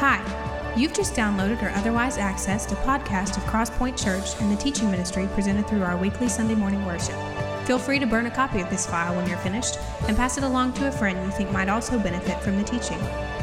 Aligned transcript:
Hi, 0.00 0.22
you've 0.76 0.92
just 0.94 1.14
downloaded 1.14 1.60
or 1.60 1.70
otherwise 1.70 2.18
accessed 2.18 2.70
a 2.70 2.76
podcast 2.76 3.36
of 3.36 3.42
Crosspoint 3.46 4.00
Church 4.00 4.40
and 4.40 4.48
the 4.48 4.54
teaching 4.54 4.92
ministry 4.92 5.28
presented 5.34 5.66
through 5.66 5.82
our 5.82 5.96
weekly 5.96 6.28
Sunday 6.28 6.54
morning 6.54 6.86
worship. 6.86 7.16
Feel 7.66 7.80
free 7.80 7.98
to 7.98 8.06
burn 8.06 8.26
a 8.26 8.30
copy 8.30 8.60
of 8.60 8.70
this 8.70 8.86
file 8.86 9.16
when 9.16 9.28
you're 9.28 9.38
finished 9.38 9.76
and 10.06 10.16
pass 10.16 10.38
it 10.38 10.44
along 10.44 10.74
to 10.74 10.86
a 10.86 10.92
friend 10.92 11.26
you 11.26 11.32
think 11.32 11.50
might 11.50 11.68
also 11.68 11.98
benefit 11.98 12.40
from 12.42 12.56
the 12.56 12.62
teaching. 12.62 13.00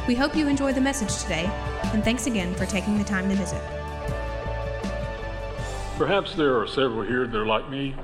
We 0.08 0.16
hope 0.16 0.34
you 0.34 0.48
enjoy 0.48 0.72
the 0.72 0.80
message 0.80 1.22
today, 1.24 1.44
and 1.92 2.06
thanks 2.06 2.26
again 2.26 2.56
for 2.56 2.66
taking 2.66 2.98
the 2.98 3.04
time 3.04 3.28
to 3.28 3.36
visit. 3.36 3.62
Perhaps 5.98 6.36
there 6.36 6.58
are 6.58 6.68
several 6.68 7.02
here 7.02 7.28
that 7.28 7.38
are 7.38 7.46
like 7.46 7.70
me. 7.70 7.98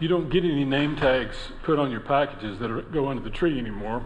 You 0.00 0.08
don't 0.08 0.30
get 0.30 0.42
any 0.42 0.64
name 0.64 0.96
tags 0.96 1.36
put 1.62 1.78
on 1.78 1.92
your 1.92 2.00
packages 2.00 2.58
that 2.58 2.90
go 2.90 3.06
under 3.06 3.22
the 3.22 3.30
tree 3.30 3.56
anymore 3.56 4.04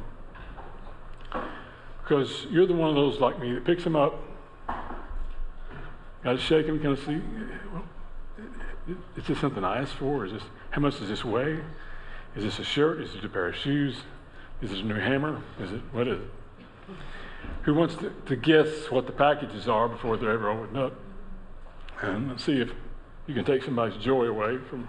because 2.07 2.47
you're 2.51 2.67
the 2.69 2.73
one 2.73 2.89
of 2.89 2.95
those 2.95 3.19
like 3.19 3.41
me 3.41 3.53
that 3.53 3.65
picks 3.65 3.83
them 3.83 3.97
up, 3.97 4.15
got 6.23 6.33
to 6.33 6.39
shake 6.39 6.67
them, 6.67 6.79
kind 6.79 6.97
of 6.97 7.05
see, 7.05 7.21
well, 7.73 7.85
is 9.17 9.27
this 9.27 9.41
something 9.41 9.65
I 9.65 9.79
asked 9.79 9.95
for? 9.95 10.25
Is 10.25 10.33
this, 10.33 10.43
how 10.71 10.81
much 10.81 11.01
does 11.01 11.09
this 11.09 11.25
weigh? 11.25 11.59
Is 12.37 12.45
this 12.45 12.61
a 12.61 12.65
shirt? 12.65 13.01
Is 13.01 13.17
it 13.17 13.25
a 13.25 13.29
pair 13.29 13.49
of 13.49 13.57
shoes? 13.57 14.03
Is 14.63 14.71
it 14.71 14.79
a 14.79 14.83
new 14.85 14.95
hammer? 14.95 15.43
Is 15.59 15.73
it, 15.73 15.81
what 15.91 16.07
is 16.07 16.21
it? 16.21 16.31
Who 17.63 17.75
wants 17.75 17.97
to, 17.97 18.13
to 18.27 18.37
guess 18.37 18.89
what 18.89 19.07
the 19.07 19.13
packages 19.13 19.67
are 19.67 19.89
before 19.89 20.17
they're 20.17 20.31
ever 20.31 20.49
opened 20.49 20.79
up? 20.79 20.93
And 22.03 22.29
let's 22.29 22.45
see 22.45 22.61
if 22.61 22.71
you 23.27 23.35
can 23.35 23.45
take 23.45 23.65
somebody's 23.65 24.01
joy 24.01 24.27
away 24.27 24.59
from 24.71 24.89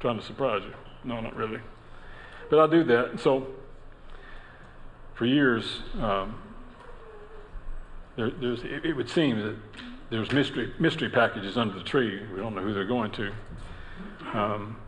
trying 0.00 0.18
to 0.18 0.24
surprise 0.24 0.62
you. 0.64 0.74
No, 1.04 1.20
not 1.20 1.36
really. 1.36 1.60
But 2.50 2.58
I 2.58 2.66
do 2.66 2.82
that. 2.84 3.20
So 3.20 3.46
for 5.20 5.26
years, 5.26 5.82
um, 6.00 6.40
there, 8.16 8.28
it, 8.28 8.86
it, 8.86 8.96
would 8.96 9.10
seem 9.10 9.38
that 9.38 9.54
there's 10.08 10.32
mystery, 10.32 10.72
mystery 10.78 11.10
packages 11.10 11.58
under 11.58 11.74
the 11.74 11.84
tree. 11.84 12.22
We 12.32 12.40
don't 12.40 12.54
know 12.54 12.62
who 12.62 12.72
they're 12.72 12.86
going 12.86 13.10
to. 13.10 13.32
Um, 14.32 14.78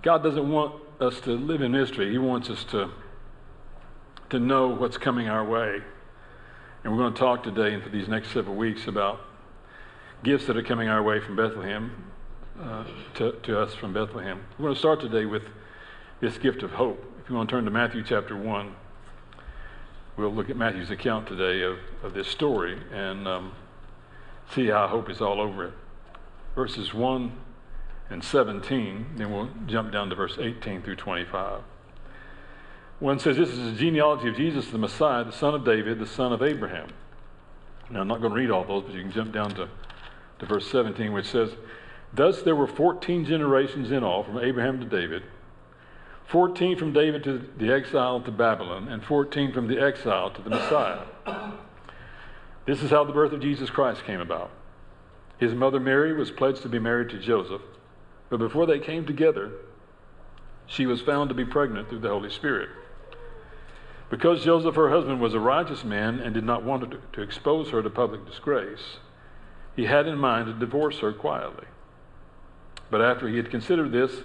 God 0.00 0.22
doesn't 0.22 0.50
want 0.50 0.82
us 0.98 1.20
to 1.20 1.32
live 1.32 1.60
in 1.60 1.72
mystery. 1.72 2.10
He 2.10 2.16
wants 2.16 2.48
us 2.48 2.64
to, 2.70 2.90
to 4.30 4.38
know 4.38 4.68
what's 4.68 4.96
coming 4.96 5.28
our 5.28 5.44
way. 5.44 5.82
And 6.82 6.90
we're 6.94 7.00
going 7.00 7.12
to 7.12 7.20
talk 7.20 7.42
today 7.42 7.74
and 7.74 7.82
for 7.82 7.90
these 7.90 8.08
next 8.08 8.30
several 8.30 8.56
weeks 8.56 8.86
about 8.86 9.20
gifts 10.24 10.46
that 10.46 10.56
are 10.56 10.62
coming 10.62 10.88
our 10.88 11.02
way 11.02 11.20
from 11.20 11.36
Bethlehem 11.36 12.10
uh, 12.62 12.84
to, 13.16 13.32
to 13.42 13.60
us 13.60 13.74
from 13.74 13.92
Bethlehem. 13.92 14.42
We're 14.58 14.68
going 14.68 14.74
to 14.74 14.80
start 14.80 15.02
today 15.02 15.26
with 15.26 15.42
this 16.22 16.38
gift 16.38 16.62
of 16.62 16.70
hope. 16.70 17.04
If 17.22 17.28
you 17.28 17.36
want 17.36 17.50
to 17.50 17.56
turn 17.56 17.66
to 17.66 17.70
Matthew 17.70 18.02
chapter 18.02 18.34
1. 18.34 18.74
We'll 20.18 20.34
look 20.34 20.50
at 20.50 20.56
Matthew's 20.56 20.90
account 20.90 21.28
today 21.28 21.62
of, 21.62 21.78
of 22.02 22.12
this 22.12 22.26
story 22.26 22.76
and 22.92 23.28
um, 23.28 23.52
see 24.52 24.66
how 24.66 24.86
I 24.86 24.88
hope 24.88 25.08
is 25.08 25.20
all 25.20 25.40
over 25.40 25.66
it. 25.66 25.72
Verses 26.56 26.92
1 26.92 27.32
and 28.10 28.24
17, 28.24 29.06
then 29.14 29.30
we'll 29.30 29.48
jump 29.68 29.92
down 29.92 30.10
to 30.10 30.16
verse 30.16 30.36
18 30.36 30.82
through 30.82 30.96
25. 30.96 31.60
One 32.98 33.20
says, 33.20 33.36
This 33.36 33.50
is 33.50 33.70
the 33.70 33.78
genealogy 33.78 34.28
of 34.28 34.36
Jesus, 34.36 34.66
the 34.72 34.78
Messiah, 34.78 35.22
the 35.22 35.30
son 35.30 35.54
of 35.54 35.64
David, 35.64 36.00
the 36.00 36.06
son 36.06 36.32
of 36.32 36.42
Abraham. 36.42 36.88
Now, 37.88 38.00
I'm 38.00 38.08
not 38.08 38.20
going 38.20 38.32
to 38.32 38.36
read 38.36 38.50
all 38.50 38.64
those, 38.64 38.86
but 38.86 38.94
you 38.94 39.02
can 39.02 39.12
jump 39.12 39.32
down 39.32 39.50
to, 39.50 39.68
to 40.40 40.46
verse 40.46 40.68
17, 40.68 41.12
which 41.12 41.26
says, 41.26 41.52
Thus 42.12 42.42
there 42.42 42.56
were 42.56 42.66
14 42.66 43.24
generations 43.24 43.92
in 43.92 44.02
all, 44.02 44.24
from 44.24 44.40
Abraham 44.40 44.80
to 44.80 44.84
David 44.84 45.22
14 46.28 46.76
from 46.76 46.92
David 46.92 47.24
to 47.24 47.42
the 47.56 47.72
exile 47.72 48.20
to 48.20 48.30
Babylon, 48.30 48.88
and 48.88 49.02
14 49.02 49.50
from 49.52 49.66
the 49.66 49.80
exile 49.80 50.30
to 50.30 50.42
the 50.42 50.50
Messiah. 50.50 51.00
This 52.66 52.82
is 52.82 52.90
how 52.90 53.04
the 53.04 53.14
birth 53.14 53.32
of 53.32 53.40
Jesus 53.40 53.70
Christ 53.70 54.04
came 54.04 54.20
about. 54.20 54.50
His 55.38 55.54
mother 55.54 55.80
Mary 55.80 56.12
was 56.12 56.30
pledged 56.30 56.60
to 56.62 56.68
be 56.68 56.78
married 56.78 57.08
to 57.10 57.18
Joseph, 57.18 57.62
but 58.28 58.36
before 58.36 58.66
they 58.66 58.78
came 58.78 59.06
together, 59.06 59.52
she 60.66 60.84
was 60.84 61.00
found 61.00 61.30
to 61.30 61.34
be 61.34 61.46
pregnant 61.46 61.88
through 61.88 62.00
the 62.00 62.10
Holy 62.10 62.28
Spirit. 62.28 62.68
Because 64.10 64.44
Joseph, 64.44 64.74
her 64.74 64.90
husband, 64.90 65.22
was 65.22 65.32
a 65.32 65.40
righteous 65.40 65.82
man 65.82 66.20
and 66.20 66.34
did 66.34 66.44
not 66.44 66.62
want 66.62 66.90
to, 66.90 67.00
to 67.14 67.22
expose 67.22 67.70
her 67.70 67.82
to 67.82 67.88
public 67.88 68.26
disgrace, 68.26 68.98
he 69.76 69.86
had 69.86 70.06
in 70.06 70.18
mind 70.18 70.46
to 70.46 70.52
divorce 70.52 70.98
her 70.98 71.12
quietly. 71.14 71.66
But 72.90 73.00
after 73.00 73.28
he 73.28 73.38
had 73.38 73.50
considered 73.50 73.92
this, 73.92 74.24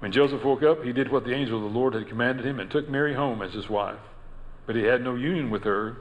When 0.00 0.12
Joseph 0.12 0.42
woke 0.44 0.62
up, 0.62 0.82
he 0.82 0.92
did 0.92 1.12
what 1.12 1.24
the 1.24 1.34
angel 1.34 1.58
of 1.58 1.62
the 1.62 1.78
Lord 1.78 1.94
had 1.94 2.08
commanded 2.08 2.44
him 2.44 2.58
and 2.58 2.70
took 2.70 2.88
Mary 2.88 3.14
home 3.14 3.42
as 3.42 3.52
his 3.52 3.68
wife. 3.68 3.98
But 4.66 4.74
he 4.74 4.82
had 4.82 5.02
no 5.02 5.14
union 5.14 5.50
with 5.50 5.64
her 5.64 5.98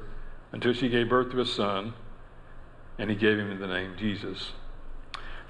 until 0.53 0.73
she 0.73 0.89
gave 0.89 1.09
birth 1.09 1.31
to 1.31 1.41
a 1.41 1.45
son, 1.45 1.93
and 2.97 3.09
he 3.09 3.15
gave 3.15 3.37
him 3.37 3.59
the 3.59 3.67
name 3.67 3.95
Jesus. 3.97 4.53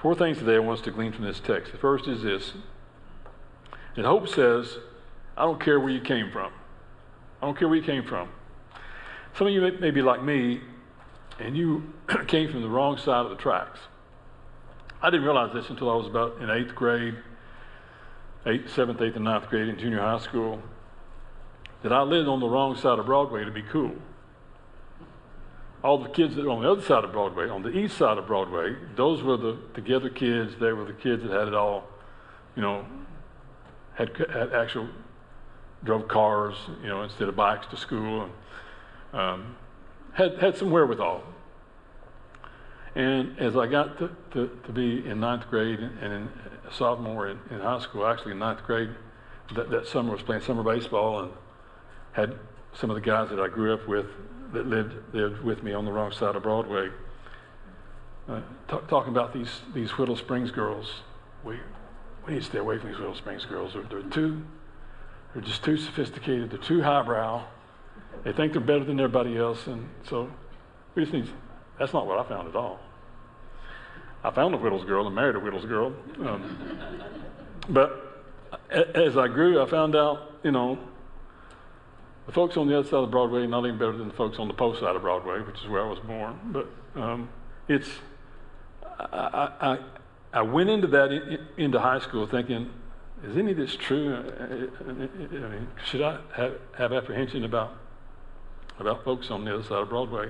Four 0.02 0.16
things 0.16 0.40
today 0.40 0.56
I 0.56 0.60
want 0.60 0.80
us 0.80 0.86
to 0.86 0.92
glean 0.92 1.12
from 1.12 1.26
this 1.26 1.40
text. 1.40 1.72
The 1.72 1.78
first 1.78 2.08
is 2.08 2.24
this. 2.24 2.54
And 3.96 4.06
hope 4.06 4.28
says, 4.28 4.78
I 5.38 5.44
don't 5.44 5.62
care 5.62 5.80
where 5.80 5.92
you 5.92 6.02
came 6.02 6.32
from. 6.32 6.52
I 7.42 7.46
don't 7.46 7.58
care 7.58 7.68
where 7.68 7.78
you 7.78 7.84
came 7.84 8.04
from. 8.04 8.30
Some 9.38 9.48
of 9.48 9.54
you 9.54 9.62
may, 9.62 9.72
may 9.72 9.92
be 9.92 10.02
like 10.02 10.24
me, 10.24 10.62
and 11.38 11.56
you 11.56 11.94
came 12.28 12.50
from 12.50 12.62
the 12.62 12.70
wrong 12.70 12.98
side 12.98 13.26
of 13.26 13.30
the 13.30 13.36
tracks. 13.36 13.80
I 15.02 15.10
didn't 15.10 15.26
realize 15.26 15.54
this 15.54 15.70
until 15.70 15.90
I 15.92 15.96
was 15.96 16.08
about 16.08 16.42
in 16.42 16.50
eighth 16.50 16.74
grade 16.76 17.16
eighth, 18.46 18.74
seventh, 18.74 19.02
eighth, 19.02 19.16
and 19.16 19.26
ninth 19.26 19.50
grade 19.50 19.68
in 19.68 19.78
junior 19.78 20.00
high 20.00 20.20
school 20.20 20.62
that 21.84 21.94
I 21.94 22.02
lived 22.02 22.28
on 22.28 22.40
the 22.40 22.48
wrong 22.48 22.76
side 22.76 23.00
of 23.00 23.06
Broadway 23.06 23.46
to 23.46 23.52
be 23.52 23.64
cool. 23.64 23.96
All 25.82 25.98
the 25.98 26.10
kids 26.10 26.36
that 26.36 26.44
were 26.44 26.52
on 26.52 26.62
the 26.62 26.70
other 26.70 26.82
side 26.82 27.06
of 27.06 27.14
Broadway, 27.14 27.48
on 27.48 27.64
the 27.64 27.70
east 27.70 27.98
side 27.98 28.18
of 28.18 28.28
Broadway, 28.28 28.76
those 28.96 29.24
were 29.24 29.38
the 29.38 29.58
together 29.74 30.10
kids. 30.10 30.54
They 30.60 30.74
were 30.74 30.84
the 30.84 30.94
kids 30.94 31.24
that 31.24 31.32
had 31.32 31.48
it 31.48 31.54
all, 31.54 31.88
you 32.56 32.62
know, 32.62 32.86
had, 33.94 34.10
had 34.34 34.52
actual 34.54 34.90
drove 35.84 36.10
cars, 36.10 36.56
you 36.82 36.90
know, 36.90 37.04
instead 37.04 37.30
of 37.30 37.36
bikes 37.38 37.68
to 37.68 37.78
school, 37.78 38.24
and 39.14 39.20
um, 39.20 39.56
had 40.14 40.38
had 40.40 40.58
some 40.58 40.70
wherewithal. 40.70 41.24
And 43.00 43.40
as 43.40 43.56
I 43.56 43.66
got 43.66 43.98
to, 44.00 44.10
to, 44.32 44.50
to 44.66 44.72
be 44.74 45.08
in 45.08 45.22
ninth 45.22 45.50
grade 45.50 45.80
and 45.80 46.14
in 46.14 46.30
a 46.70 46.74
sophomore 46.74 47.30
in, 47.30 47.40
in, 47.50 47.62
high 47.62 47.80
school, 47.80 48.06
actually 48.06 48.34
in 48.34 48.40
ninth 48.40 48.62
grade, 48.66 48.90
that, 49.56 49.70
that 49.70 49.88
summer 49.88 50.10
I 50.10 50.14
was 50.16 50.22
playing 50.22 50.42
summer 50.42 50.64
baseball 50.64 51.22
and 51.22 51.32
had 52.12 52.38
some 52.74 52.90
of 52.90 52.96
the 52.96 53.02
guys 53.02 53.30
that 53.30 53.40
I 53.40 53.48
grew 53.48 53.74
up 53.74 53.88
with 53.88 54.08
that 54.52 54.68
lived, 54.68 55.16
lived 55.16 55.42
with 55.46 55.64
me 55.64 55.72
on 55.72 55.86
the 55.86 55.94
wrong 55.94 56.12
side 56.12 56.36
of 56.36 56.44
Broadway. 56.44 56.90
Uh, 58.28 58.42
t- 58.68 58.78
talking 58.90 59.14
about 59.14 59.34
these, 59.34 59.62
these 59.74 59.92
Whittle 59.98 60.18
Springs 60.18 60.52
girls. 60.52 60.92
We, 61.46 61.58
we 62.28 62.34
need 62.34 62.40
to 62.42 62.46
stay 62.46 62.58
away 62.58 62.80
from 62.80 62.90
these 62.90 63.00
Whittle 63.00 63.16
Springs 63.16 63.46
girls. 63.46 63.76
They're, 63.76 63.84
they're 63.84 64.10
too, 64.10 64.44
they're 65.34 65.42
just 65.42 65.64
too 65.64 65.78
sophisticated. 65.78 66.52
They're 66.52 66.60
too 66.60 66.82
highbrow. 66.82 67.46
They 68.26 68.34
think 68.34 68.52
they're 68.52 68.62
better 68.62 68.84
than 68.84 69.00
everybody 69.00 69.38
else. 69.38 69.68
And 69.68 69.88
so 70.04 70.30
we 70.96 71.04
just 71.04 71.14
need 71.14 71.30
that's 71.80 71.94
not 71.94 72.06
what 72.06 72.20
I 72.20 72.28
found 72.28 72.50
at 72.50 72.58
all. 72.58 72.82
I 74.24 74.32
found 74.32 74.54
a 74.54 74.58
Whittles 74.58 74.86
girl 74.86 75.06
and 75.08 75.16
married 75.16 75.36
a 75.36 75.40
Whittles 75.40 75.66
girl. 75.66 75.94
Um, 76.26 76.58
but 77.70 78.10
as 78.70 79.18
I 79.18 79.28
grew, 79.28 79.62
I 79.62 79.70
found 79.70 79.96
out, 79.96 80.34
you 80.44 80.52
know, 80.52 80.78
the 82.26 82.34
folks 82.34 82.58
on 82.58 82.68
the 82.68 82.78
other 82.78 82.88
side 82.88 83.04
of 83.04 83.12
Broadway 83.12 83.42
are 83.42 83.48
not 83.48 83.66
even 83.66 83.80
better 83.80 83.98
than 83.98 84.08
the 84.10 84.14
folks 84.14 84.38
on 84.38 84.48
the 84.48 84.54
post 84.54 84.82
side 84.82 84.96
of 84.96 85.02
Broadway, 85.02 85.42
which 85.42 85.60
is 85.62 85.68
where 85.68 85.86
I 85.86 85.90
was 85.90 86.00
born. 86.00 86.40
But 86.46 86.68
um, 87.02 87.30
it's, 87.68 87.90
I, 89.00 89.52
I, 89.62 89.80
I, 90.34 90.42
went 90.42 90.70
into 90.70 90.88
that 90.88 91.12
in, 91.12 91.48
into 91.58 91.80
high 91.80 92.00
school 92.00 92.28
thinking, 92.28 92.70
is 93.24 93.38
any 93.38 93.52
of 93.52 93.58
this 93.58 93.76
true? 93.76 94.16
I 94.16 94.92
mean, 94.92 95.68
should 95.86 96.02
I 96.02 96.20
have, 96.36 96.54
have 96.78 96.94
apprehension 96.94 97.44
about 97.46 97.76
about 98.78 99.04
folks 99.04 99.30
on 99.30 99.44
the 99.44 99.54
other 99.54 99.64
side 99.64 99.82
of 99.82 99.90
Broadway? 99.90 100.30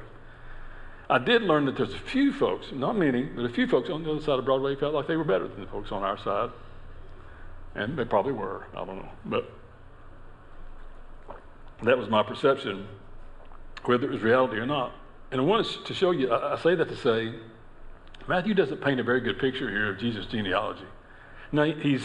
I 1.09 1.17
did 1.17 1.41
learn 1.41 1.65
that 1.65 1.75
there's 1.75 1.93
a 1.93 1.99
few 1.99 2.31
folks, 2.31 2.67
not 2.71 2.95
many, 2.95 3.23
but 3.23 3.43
a 3.43 3.49
few 3.49 3.67
folks 3.67 3.89
on 3.89 4.03
the 4.03 4.11
other 4.11 4.21
side 4.21 4.37
of 4.37 4.45
Broadway 4.45 4.75
felt 4.75 4.93
like 4.93 5.07
they 5.07 5.17
were 5.17 5.23
better 5.23 5.47
than 5.47 5.61
the 5.61 5.67
folks 5.67 5.91
on 5.91 6.03
our 6.03 6.17
side. 6.17 6.51
And 7.73 7.97
they 7.97 8.05
probably 8.05 8.33
were, 8.33 8.67
I 8.75 8.85
don't 8.85 8.97
know. 8.97 9.09
But 9.25 9.51
that 11.83 11.97
was 11.97 12.09
my 12.09 12.21
perception 12.23 12.87
whether 13.85 14.05
it 14.05 14.11
was 14.11 14.21
reality 14.21 14.57
or 14.57 14.65
not. 14.65 14.93
And 15.31 15.39
I 15.39 15.43
wanted 15.43 15.85
to 15.85 15.93
show 15.93 16.11
you, 16.11 16.31
I 16.33 16.57
say 16.61 16.75
that 16.75 16.89
to 16.89 16.95
say, 16.97 17.33
Matthew 18.27 18.53
doesn't 18.53 18.81
paint 18.81 18.99
a 18.99 19.03
very 19.03 19.21
good 19.21 19.39
picture 19.39 19.69
here 19.69 19.89
of 19.89 19.99
Jesus' 19.99 20.25
genealogy. 20.25 20.85
Now, 21.51 21.63
he's, 21.63 22.03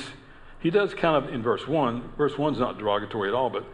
he 0.61 0.71
does 0.71 0.95
kind 0.95 1.17
of 1.23 1.33
in 1.33 1.43
verse 1.43 1.67
1. 1.67 2.12
Verse 2.17 2.39
1 2.39 2.55
is 2.55 2.61
not 2.61 2.79
derogatory 2.79 3.29
at 3.29 3.35
all, 3.35 3.51
but 3.51 3.65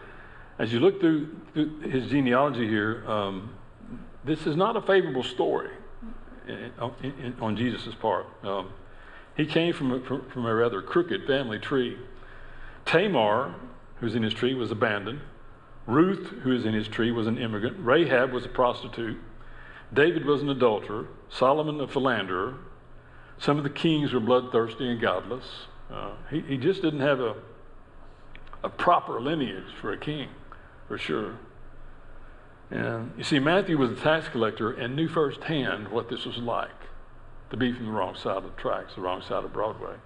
as 0.59 0.73
you 0.73 0.81
look 0.81 1.00
through, 1.00 1.37
through 1.53 1.81
his 1.81 2.09
genealogy 2.09 2.67
here, 2.67 3.05
um, 3.06 3.50
this 4.25 4.47
is 4.47 4.57
not 4.57 4.77
a 4.77 4.83
favorable 4.83 5.23
story 5.23 5.71
in, 6.47 6.73
in, 7.03 7.37
on 7.41 7.57
Jesus' 7.57 7.95
part. 7.95 8.27
Um, 8.43 8.71
he 9.37 9.47
came 9.47 9.73
from 9.73 9.93
a, 9.93 10.01
from 10.01 10.47
a 10.47 10.55
rather 10.55 10.83
crooked 10.83 11.27
family 11.27 11.59
tree. 11.59 11.97
Tamar, 12.85 13.55
who's 13.97 14.15
in 14.15 14.23
his 14.23 14.35
tree, 14.35 14.55
was 14.55 14.71
abandoned. 14.71 15.21
Ruth, 15.87 16.29
who 16.43 16.53
is 16.53 16.65
in 16.65 16.75
his 16.75 16.89
tree, 16.89 17.11
was 17.11 17.27
an 17.27 17.39
immigrant. 17.39 17.77
Rahab 17.81 18.33
was 18.33 18.45
a 18.45 18.49
prostitute. 18.49 19.19
David 19.93 20.25
was 20.25 20.43
an 20.43 20.49
adulterer. 20.49 21.09
Solomon, 21.31 21.81
a 21.81 21.89
philanderer. 21.89 22.55
Some 23.39 23.57
of 23.57 23.65
the 23.65 23.71
kings 23.71 24.13
were 24.13 24.21
bloodthirsty 24.21 24.89
and 24.89 25.01
godless. 25.01 25.45
Uh, 25.91 26.13
he, 26.31 26.41
he 26.41 26.57
just 26.57 26.83
didn't 26.83 27.01
have 27.01 27.21
a, 27.21 27.35
a 28.63 28.69
proper 28.69 29.21
lineage 29.21 29.73
for 29.81 29.93
a 29.93 29.97
king, 29.97 30.29
for 30.87 30.99
sure. 30.99 31.37
And 32.70 33.12
you 33.19 33.25
see, 33.25 33.38
Matthew 33.38 33.76
was 33.76 33.90
a 33.90 33.96
tax 33.96 34.28
collector 34.28 34.72
and 34.72 34.94
knew 34.94 35.08
firsthand 35.08 35.88
what 35.88 36.08
this 36.08 36.25
was 36.25 36.38
like 36.38 36.70
to 37.50 37.56
be 37.56 37.72
from 37.72 37.87
the 37.87 37.93
wrong 37.93 38.14
side 38.14 38.37
of 38.37 38.44
the 38.44 38.50
tracks, 38.50 38.94
the 38.94 39.00
wrong 39.00 39.22
side 39.22 39.44
of 39.44 39.52
Broadway. 39.52 39.96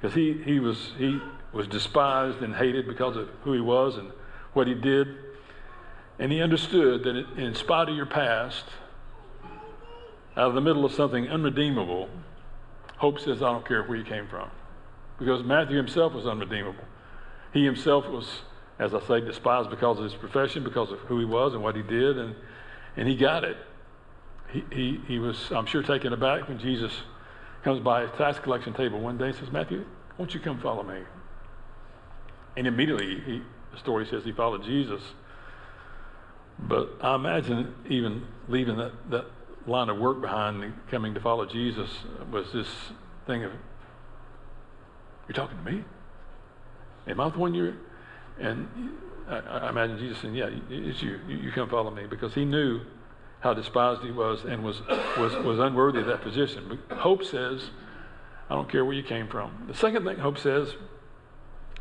Because 0.00 0.14
he, 0.14 0.42
he, 0.44 0.58
was, 0.58 0.92
he 0.98 1.20
was 1.52 1.66
despised 1.68 2.38
and 2.42 2.56
hated 2.56 2.88
because 2.88 3.16
of 3.16 3.28
who 3.44 3.52
he 3.52 3.60
was 3.60 3.96
and 3.96 4.10
what 4.54 4.66
he 4.66 4.74
did. 4.74 5.08
And 6.18 6.32
he 6.32 6.42
understood 6.42 7.04
that 7.04 7.16
in 7.36 7.54
spite 7.54 7.88
of 7.88 7.96
your 7.96 8.06
past, 8.06 8.64
out 10.36 10.48
of 10.48 10.54
the 10.54 10.60
middle 10.60 10.84
of 10.84 10.92
something 10.92 11.28
unredeemable, 11.28 12.08
hope 12.96 13.20
says, 13.20 13.42
I 13.42 13.52
don't 13.52 13.66
care 13.66 13.82
where 13.84 13.98
you 13.98 14.04
came 14.04 14.26
from. 14.26 14.50
Because 15.18 15.44
Matthew 15.44 15.76
himself 15.76 16.12
was 16.12 16.26
unredeemable. 16.26 16.84
He 17.52 17.64
himself 17.64 18.06
was, 18.06 18.40
as 18.80 18.94
I 18.94 19.00
say, 19.06 19.20
despised 19.20 19.70
because 19.70 19.98
of 19.98 20.04
his 20.04 20.14
profession, 20.14 20.64
because 20.64 20.90
of 20.90 20.98
who 21.00 21.20
he 21.20 21.24
was 21.24 21.52
and 21.54 21.62
what 21.62 21.76
he 21.76 21.82
did, 21.82 22.18
and, 22.18 22.34
and 22.96 23.06
he 23.06 23.14
got 23.14 23.44
it 23.44 23.56
he, 24.52 24.64
he, 24.72 25.00
he 25.06 25.18
was, 25.18 25.50
I'm 25.50 25.66
sure, 25.66 25.82
taken 25.82 26.12
aback 26.12 26.48
when 26.48 26.58
Jesus 26.58 26.92
comes 27.62 27.80
by 27.80 28.02
his 28.02 28.10
tax 28.16 28.38
collection 28.38 28.72
table 28.72 29.00
one 29.00 29.18
day 29.18 29.26
and 29.26 29.34
says, 29.36 29.50
Matthew, 29.50 29.84
won't 30.18 30.34
you 30.34 30.40
come 30.40 30.60
follow 30.60 30.82
me? 30.82 31.00
And 32.56 32.66
immediately, 32.66 33.20
he, 33.20 33.42
the 33.72 33.78
story 33.78 34.06
says 34.06 34.24
he 34.24 34.32
followed 34.32 34.64
Jesus. 34.64 35.02
But 36.58 36.90
I 37.00 37.14
imagine 37.14 37.74
even 37.88 38.26
leaving 38.48 38.76
that, 38.78 38.92
that 39.10 39.26
line 39.66 39.88
of 39.88 39.98
work 39.98 40.20
behind 40.20 40.62
and 40.64 40.74
coming 40.90 41.14
to 41.14 41.20
follow 41.20 41.46
Jesus 41.46 41.88
was 42.30 42.52
this 42.52 42.68
thing 43.26 43.44
of, 43.44 43.52
You're 45.28 45.34
talking 45.34 45.58
to 45.64 45.70
me? 45.70 45.84
Am 47.06 47.20
I 47.20 47.30
the 47.30 47.38
one 47.38 47.54
you're. 47.54 47.74
And 48.38 48.68
I, 49.28 49.38
I 49.38 49.70
imagine 49.70 49.98
Jesus 49.98 50.18
saying, 50.18 50.34
Yeah, 50.34 50.50
it's 50.68 51.02
you. 51.02 51.20
you. 51.28 51.50
Come 51.52 51.68
follow 51.68 51.90
me. 51.90 52.06
Because 52.08 52.34
he 52.34 52.44
knew 52.44 52.80
how 53.40 53.54
despised 53.54 54.02
he 54.02 54.10
was 54.10 54.44
and 54.44 54.62
was, 54.62 54.80
was, 55.18 55.34
was 55.44 55.58
unworthy 55.58 56.00
of 56.00 56.06
that 56.06 56.22
position. 56.22 56.78
But 56.88 56.98
hope 56.98 57.24
says, 57.24 57.70
I 58.48 58.54
don't 58.54 58.70
care 58.70 58.84
where 58.84 58.94
you 58.94 59.02
came 59.02 59.28
from. 59.28 59.64
The 59.66 59.74
second 59.74 60.04
thing 60.04 60.18
hope 60.18 60.38
says 60.38 60.68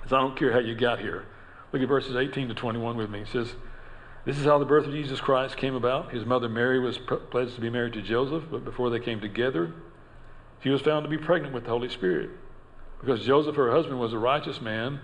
is, 0.05 0.13
I 0.13 0.19
don't 0.19 0.37
care 0.37 0.53
how 0.53 0.59
you 0.59 0.75
got 0.75 0.99
here. 0.99 1.25
Look 1.71 1.81
at 1.81 1.87
verses 1.87 2.15
18 2.15 2.47
to 2.49 2.53
21 2.53 2.97
with 2.97 3.09
me. 3.09 3.21
It 3.21 3.27
says, 3.27 3.53
This 4.25 4.37
is 4.37 4.45
how 4.45 4.57
the 4.57 4.65
birth 4.65 4.85
of 4.85 4.91
Jesus 4.91 5.19
Christ 5.19 5.57
came 5.57 5.75
about. 5.75 6.13
His 6.13 6.25
mother 6.25 6.49
Mary 6.49 6.79
was 6.79 6.97
pledged 6.97 7.55
to 7.55 7.61
be 7.61 7.69
married 7.69 7.93
to 7.93 8.01
Joseph, 8.01 8.43
but 8.49 8.63
before 8.63 8.89
they 8.89 8.99
came 8.99 9.19
together, 9.19 9.73
she 10.63 10.69
was 10.69 10.81
found 10.81 11.03
to 11.03 11.09
be 11.09 11.17
pregnant 11.17 11.53
with 11.53 11.63
the 11.65 11.69
Holy 11.69 11.89
Spirit. 11.89 12.29
Because 12.99 13.25
Joseph, 13.25 13.55
her 13.55 13.71
husband, 13.71 13.99
was 13.99 14.13
a 14.13 14.17
righteous 14.17 14.61
man 14.61 14.99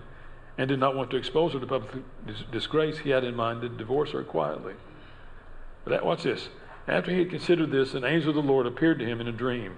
and 0.58 0.68
did 0.68 0.80
not 0.80 0.96
want 0.96 1.10
to 1.10 1.16
expose 1.16 1.52
her 1.52 1.60
to 1.60 1.66
public 1.66 2.02
disgrace, 2.50 2.98
he 2.98 3.10
had 3.10 3.24
in 3.24 3.34
mind 3.34 3.60
to 3.62 3.68
divorce 3.68 4.12
her 4.12 4.22
quietly. 4.22 4.74
But 5.84 6.04
watch 6.04 6.22
this. 6.22 6.48
After 6.88 7.10
he 7.10 7.18
had 7.18 7.30
considered 7.30 7.70
this, 7.70 7.94
an 7.94 8.04
angel 8.04 8.30
of 8.30 8.36
the 8.36 8.42
Lord 8.42 8.66
appeared 8.66 8.98
to 9.00 9.04
him 9.04 9.20
in 9.20 9.28
a 9.28 9.32
dream. 9.32 9.76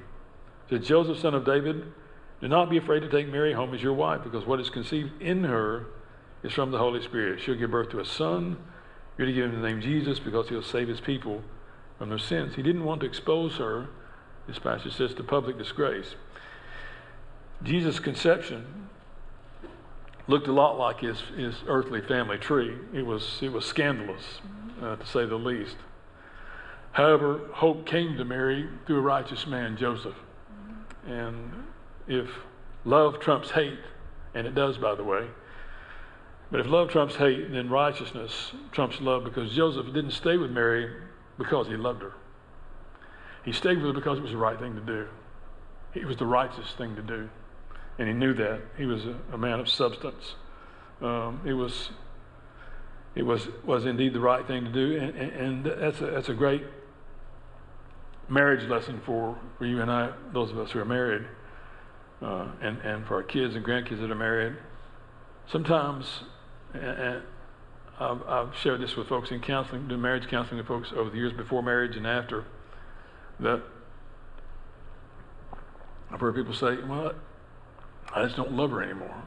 Said, 0.69 0.85
Joseph, 0.85 1.19
son 1.19 1.35
of 1.35 1.45
David, 1.45 1.93
do 2.41 2.49
not 2.49 2.71
be 2.71 2.77
afraid 2.77 3.01
to 3.01 3.09
take 3.09 3.29
Mary 3.29 3.53
home 3.53 3.75
as 3.75 3.83
your 3.83 3.95
wife, 3.95 4.23
because 4.23 4.47
what 4.47 4.61
is 4.61 4.71
conceived 4.71 5.21
in 5.21 5.45
her 5.45 5.87
is 6.43 6.53
from 6.53 6.71
the 6.71 6.79
Holy 6.79 7.03
Spirit. 7.03 7.41
She'll 7.41 7.57
give 7.57 7.71
birth 7.71 7.91
to 7.91 8.01
a 8.01 8.05
son. 8.05 8.59
You're 9.17 9.27
to 9.27 9.33
give 9.33 9.47
him 9.47 9.61
the 9.61 9.69
name 9.69 9.81
Jesus 9.81 10.21
because 10.21 10.49
he'll 10.49 10.63
save 10.63 10.87
his 10.87 11.01
people 11.01 11.43
from 11.99 12.11
their 12.11 12.19
sins. 12.19 12.55
He 12.55 12.63
didn't 12.63 12.85
want 12.85 13.01
to 13.01 13.07
expose 13.07 13.57
her, 13.57 13.89
this 14.47 14.59
passage 14.59 14.95
says, 14.95 15.15
to 15.15 15.25
public 15.25 15.59
disgrace. 15.59 16.15
Jesus' 17.65 17.99
conception 17.99 18.88
looked 20.29 20.47
a 20.47 20.53
lot 20.53 20.79
like 20.79 21.01
his, 21.01 21.21
his 21.37 21.55
earthly 21.67 22.01
family 22.03 22.39
tree. 22.39 22.77
It 22.93 23.05
was, 23.05 23.41
it 23.43 23.51
was 23.51 23.65
scandalous, 23.65 24.41
uh, 24.81 24.97
to 24.97 25.07
say 25.07 25.25
the 25.25 25.37
least. 25.37 25.77
However, 26.93 27.41
hope 27.53 27.87
came 27.87 28.17
to 28.17 28.25
Mary 28.25 28.69
through 28.87 28.99
a 28.99 29.03
righteous 29.03 29.47
man, 29.47 29.77
Joseph. 29.77 30.17
And 31.07 31.51
if 32.07 32.29
love 32.85 33.19
trumps 33.21 33.51
hate, 33.51 33.79
and 34.35 34.47
it 34.47 34.55
does, 34.55 34.77
by 34.77 34.95
the 34.95 35.05
way, 35.05 35.27
but 36.51 36.61
if 36.61 36.67
love 36.67 36.91
trumps 36.91 37.17
hate, 37.17 37.53
then 37.53 37.69
righteousness 37.69 38.53
trumps 38.73 39.01
love 39.01 39.25
because 39.25 39.53
Joseph 39.53 39.87
didn't 39.87 40.13
stay 40.13 40.37
with 40.37 40.51
Mary 40.51 40.91
because 41.37 41.67
he 41.67 41.77
loved 41.77 42.03
her. 42.03 42.13
He 43.45 43.53
stayed 43.53 43.79
with 43.79 43.87
her 43.87 43.93
because 43.93 44.19
it 44.19 44.23
was 44.23 44.33
the 44.33 44.39
right 44.39 44.59
thing 44.59 44.75
to 44.75 44.81
do. 44.81 45.07
It 45.95 46.07
was 46.07 46.17
the 46.17 46.27
righteous 46.27 46.73
thing 46.77 46.97
to 46.97 47.03
do. 47.03 47.29
And 47.99 48.09
he 48.09 48.15
knew 48.15 48.35
that. 48.35 48.61
He 48.77 48.87
was 48.87 49.05
a, 49.07 49.17
a 49.33 49.39
man 49.39 49.61
of 49.61 49.69
substance. 49.69 50.35
Um, 51.01 51.41
it 51.45 51.53
was 51.53 51.91
it 53.15 53.23
was 53.23 53.49
was 53.65 53.87
indeed 53.87 54.13
the 54.13 54.21
right 54.21 54.47
thing 54.47 54.65
to 54.65 54.71
do, 54.71 54.97
and, 54.99 55.17
and, 55.17 55.33
and 55.33 55.81
that's 55.83 56.01
a, 56.01 56.07
that's 56.07 56.29
a 56.29 56.35
great 56.35 56.63
marriage 58.29 58.69
lesson 58.69 59.01
for, 59.05 59.39
for 59.57 59.67
you 59.67 59.81
and 59.81 59.91
I, 59.91 60.13
those 60.33 60.51
of 60.51 60.59
us 60.59 60.71
who 60.71 60.81
are 60.81 60.85
married, 60.85 61.27
uh, 62.23 62.49
and, 62.61 62.79
and 62.81 63.07
for 63.07 63.17
our 63.17 63.23
kids 63.23 63.55
and 63.55 63.65
grandkids 63.65 64.01
that 64.01 64.11
are 64.11 64.15
married. 64.15 64.55
Sometimes, 65.51 66.21
and, 66.75 67.23
I've, 67.99 68.23
I've, 68.29 68.57
shared 68.57 68.81
this 68.81 68.95
with 68.97 69.09
folks 69.09 69.31
in 69.33 69.41
counseling, 69.41 69.89
doing 69.89 70.01
marriage 70.01 70.29
counseling 70.29 70.59
with 70.59 70.69
folks 70.69 70.93
over 70.95 71.11
the 71.11 71.17
years 71.17 71.33
before 71.33 71.63
marriage 71.63 71.97
and 71.97 72.07
after, 72.07 72.45
that 73.41 73.63
I've 76.11 76.21
heard 76.21 76.37
people 76.37 76.55
say, 76.55 76.77
well, 76.87 77.15
I 78.15 78.25
just 78.25 78.37
don't 78.37 78.53
love 78.53 78.71
her 78.71 78.83
anymore. 78.83 79.23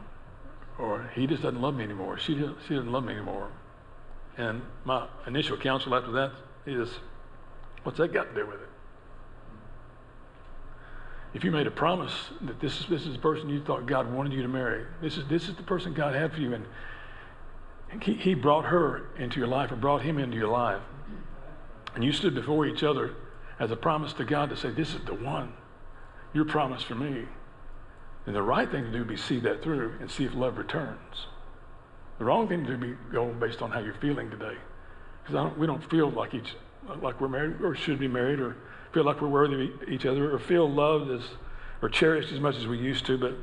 Or 0.79 1.09
he 1.13 1.27
just 1.27 1.43
doesn't 1.43 1.61
love 1.61 1.75
me 1.75 1.83
anymore. 1.83 2.17
She 2.17 2.33
doesn't, 2.33 2.57
she 2.67 2.75
doesn't 2.75 2.91
love 2.91 3.03
me 3.03 3.13
anymore. 3.13 3.51
And 4.37 4.61
my 4.85 5.07
initial 5.27 5.57
counsel 5.57 5.93
after 5.93 6.11
that 6.11 6.31
is, 6.65 6.89
what's 7.83 7.97
that 7.97 8.13
got 8.13 8.33
to 8.33 8.33
do 8.33 8.47
with 8.47 8.61
it? 8.61 8.69
if 11.33 11.43
you 11.43 11.51
made 11.51 11.67
a 11.67 11.71
promise 11.71 12.13
that 12.41 12.59
this 12.59 12.81
is, 12.81 12.87
this 12.87 13.05
is 13.05 13.13
the 13.13 13.19
person 13.19 13.49
you 13.49 13.63
thought 13.63 13.85
God 13.85 14.11
wanted 14.11 14.33
you 14.33 14.41
to 14.41 14.47
marry, 14.47 14.85
this 15.01 15.17
is, 15.17 15.25
this 15.27 15.47
is 15.47 15.55
the 15.55 15.63
person 15.63 15.93
God 15.93 16.13
had 16.13 16.33
for 16.33 16.41
you, 16.41 16.53
and 16.53 16.65
he, 18.03 18.13
he 18.15 18.33
brought 18.33 18.65
her 18.65 19.09
into 19.17 19.39
your 19.39 19.47
life 19.47 19.71
or 19.71 19.75
brought 19.77 20.01
him 20.01 20.17
into 20.17 20.35
your 20.35 20.49
life, 20.49 20.81
and 21.95 22.03
you 22.03 22.11
stood 22.11 22.35
before 22.35 22.65
each 22.65 22.83
other 22.83 23.15
as 23.59 23.71
a 23.71 23.75
promise 23.75 24.13
to 24.13 24.25
God 24.25 24.49
to 24.49 24.57
say, 24.57 24.71
This 24.71 24.93
is 24.93 25.01
the 25.05 25.13
one, 25.13 25.53
your 26.33 26.45
promise 26.45 26.83
for 26.83 26.95
me. 26.95 27.25
And 28.25 28.35
the 28.35 28.43
right 28.43 28.69
thing 28.69 28.83
to 28.83 28.91
do 28.91 28.99
would 28.99 29.07
be 29.07 29.17
see 29.17 29.39
that 29.39 29.63
through 29.63 29.95
and 29.99 30.09
see 30.09 30.25
if 30.25 30.35
love 30.35 30.57
returns. 30.57 31.27
The 32.19 32.25
wrong 32.25 32.47
thing 32.47 32.65
to 32.65 32.65
do 32.65 32.71
would 32.71 32.81
be 32.81 33.11
go 33.11 33.25
based 33.33 33.61
on 33.61 33.71
how 33.71 33.79
you're 33.79 33.95
feeling 33.95 34.29
today. 34.29 34.55
Because 35.23 35.57
we 35.57 35.65
don't 35.67 35.83
feel 35.89 36.09
like 36.11 36.33
each 36.33 36.55
like 37.01 37.21
we're 37.21 37.27
married 37.27 37.61
or 37.61 37.75
should 37.75 37.99
be 37.99 38.07
married 38.07 38.39
or 38.39 38.55
feel 38.91 39.03
like 39.03 39.21
we're 39.21 39.27
worthy 39.27 39.65
of 39.65 39.89
each 39.89 40.05
other 40.05 40.33
or 40.33 40.39
feel 40.39 40.69
loved 40.69 41.09
as, 41.11 41.21
or 41.81 41.89
cherished 41.89 42.31
as 42.31 42.39
much 42.39 42.55
as 42.55 42.67
we 42.67 42.77
used 42.77 43.05
to, 43.05 43.17
but 43.17 43.33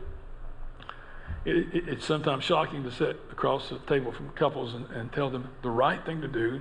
it, 1.44 1.74
it, 1.74 1.88
it's 1.88 2.04
sometimes 2.04 2.44
shocking 2.44 2.82
to 2.84 2.90
sit 2.90 3.18
across 3.30 3.68
the 3.68 3.78
table 3.80 4.12
from 4.12 4.30
couples 4.30 4.74
and, 4.74 4.86
and 4.90 5.12
tell 5.12 5.30
them 5.30 5.48
the 5.62 5.70
right 5.70 6.04
thing 6.04 6.20
to 6.20 6.28
do 6.28 6.60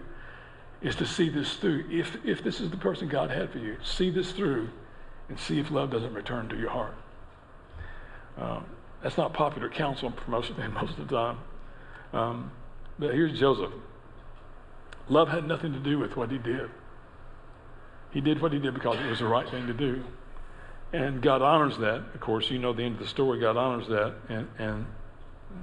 is 0.81 0.95
to 0.95 1.05
see 1.05 1.29
this 1.29 1.55
through. 1.55 1.85
If, 1.89 2.17
if 2.23 2.43
this 2.43 2.61
is 2.61 2.69
the 2.69 2.77
person 2.77 3.07
God 3.07 3.31
had 3.31 3.51
for 3.51 3.57
you, 3.57 3.77
see 3.83 4.09
this 4.09 4.31
through 4.31 4.69
and 5.29 5.39
see 5.39 5.59
if 5.59 5.71
love 5.71 5.91
doesn't 5.91 6.13
return 6.13 6.47
to 6.49 6.57
your 6.57 6.69
heart. 6.69 6.95
Um, 8.37 8.65
that's 9.01 9.17
not 9.17 9.33
popular 9.33 9.69
counsel 9.69 10.11
for 10.11 10.31
most 10.31 10.49
of, 10.49 10.57
them 10.57 10.73
most 10.73 10.97
of 10.97 11.07
the 11.07 11.15
time. 11.15 11.37
Um, 12.13 12.51
but 12.99 13.13
here's 13.13 13.37
Joseph. 13.39 13.71
Love 15.09 15.29
had 15.29 15.47
nothing 15.47 15.73
to 15.73 15.79
do 15.79 15.97
with 15.97 16.15
what 16.17 16.31
he 16.31 16.37
did. 16.37 16.69
He 18.11 18.21
did 18.21 18.41
what 18.41 18.51
he 18.51 18.59
did 18.59 18.73
because 18.73 18.99
it 18.99 19.05
was 19.05 19.19
the 19.19 19.27
right 19.27 19.49
thing 19.49 19.67
to 19.67 19.73
do. 19.73 20.03
And 20.93 21.21
God 21.21 21.41
honors 21.41 21.77
that. 21.77 22.05
Of 22.13 22.19
course, 22.19 22.49
you 22.49 22.59
know 22.59 22.73
the 22.73 22.83
end 22.83 22.95
of 22.95 23.01
the 23.01 23.07
story. 23.07 23.39
God 23.39 23.57
honors 23.57 23.87
that. 23.87 24.15
And, 24.29 24.47
and 24.57 24.85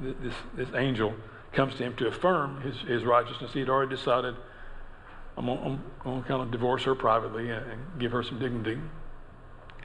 this, 0.00 0.34
this 0.54 0.68
angel 0.74 1.14
comes 1.52 1.74
to 1.76 1.84
him 1.84 1.96
to 1.96 2.08
affirm 2.08 2.60
his, 2.60 2.76
his 2.88 3.04
righteousness. 3.04 3.52
He 3.52 3.60
had 3.60 3.68
already 3.68 3.94
decided 3.94 4.34
I'm 5.36 5.46
going 5.46 5.80
to 6.22 6.28
kind 6.28 6.42
of 6.42 6.50
divorce 6.50 6.84
her 6.84 6.94
privately 6.94 7.50
and, 7.50 7.66
and, 7.70 7.80
give 7.98 8.12
her 8.12 8.22
some 8.22 8.38
dignity 8.38 8.78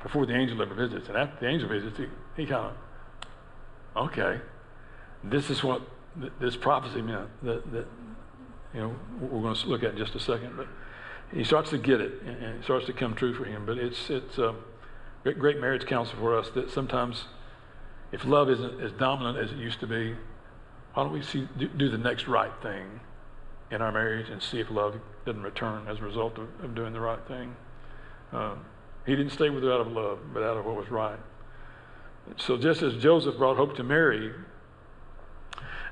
before 0.04 0.26
the 0.26 0.36
angel 0.36 0.62
ever 0.62 0.76
visits. 0.76 1.08
And 1.08 1.18
after 1.18 1.46
the 1.46 1.52
angel 1.52 1.70
visits, 1.70 1.98
he, 1.98 2.06
he 2.40 2.46
kind 2.46 2.72
of, 3.96 4.08
okay, 4.08 4.40
this 5.24 5.50
is 5.50 5.64
what 5.64 5.82
th- 6.20 6.32
this 6.40 6.56
prophecy 6.56 7.02
meant 7.02 7.30
that, 7.44 7.72
that, 7.72 7.88
you 8.74 8.80
know, 8.80 8.96
we're 9.20 9.42
going 9.42 9.56
to 9.56 9.68
look 9.68 9.84
at 9.84 9.92
in 9.92 9.98
just 9.98 10.16
a 10.16 10.20
second. 10.20 10.56
But 10.56 10.68
he 11.34 11.44
starts 11.44 11.70
to 11.72 11.78
get 11.78 12.02
it 12.02 12.22
and, 12.22 12.42
it 12.44 12.64
starts 12.64 12.86
to 12.88 12.94
come 12.94 13.16
true 13.16 13.34
for 13.34 13.46
him. 13.46 13.66
But 13.66 13.78
it's, 13.78 14.10
it's 14.10 14.38
a 14.38 14.56
great, 15.24 15.40
great 15.40 15.60
marriage 15.60 15.86
counsel 15.86 16.18
for 16.20 16.38
us 16.38 16.50
that 16.56 16.72
sometimes 16.72 17.26
if 18.12 18.26
love 18.26 18.50
isn't 18.50 18.82
as 18.82 18.92
dominant 18.94 19.38
as 19.38 19.52
it 19.52 19.58
used 19.58 19.80
to 19.82 19.88
be, 19.88 20.16
why 20.94 21.04
don't 21.04 21.14
we 21.14 21.22
see, 21.22 21.48
do, 21.58 21.68
do 21.68 21.90
the 21.90 21.98
next 21.98 22.28
right 22.28 22.52
thing 22.62 23.00
in 23.72 23.82
our 23.82 23.92
marriage 23.92 24.30
and 24.30 24.42
see 24.42 24.60
if 24.60 24.72
love 24.72 25.00
doesn't 25.26 25.44
return 25.44 25.88
as 25.88 26.00
a 26.00 26.02
result 26.02 26.38
of, 26.38 26.48
of 26.64 26.74
doing 26.74 26.94
the 26.94 27.00
right 27.00 27.20
thing? 27.28 27.56
Uh, 28.34 28.56
he 29.06 29.16
didn't 29.16 29.32
stay 29.32 29.50
with 29.50 29.64
her 29.64 29.72
out 29.72 29.82
of 29.82 29.88
love, 29.88 30.20
but 30.34 30.44
out 30.44 30.58
of 30.58 30.66
what 30.66 30.76
was 30.76 30.90
right. 30.90 31.20
So 32.38 32.58
just 32.58 32.82
as 32.82 32.96
Joseph 32.96 33.38
brought 33.38 33.58
hope 33.58 33.76
to 33.78 33.84
Mary, 33.84 34.32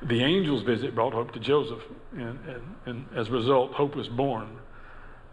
the 0.01 0.23
angel's 0.23 0.63
visit 0.63 0.93
brought 0.93 1.13
hope 1.13 1.31
to 1.33 1.39
Joseph. 1.39 1.81
And, 2.13 2.39
and, 2.47 2.75
and 2.85 3.05
as 3.15 3.27
a 3.29 3.31
result, 3.31 3.73
hope 3.73 3.95
was 3.95 4.07
born, 4.07 4.57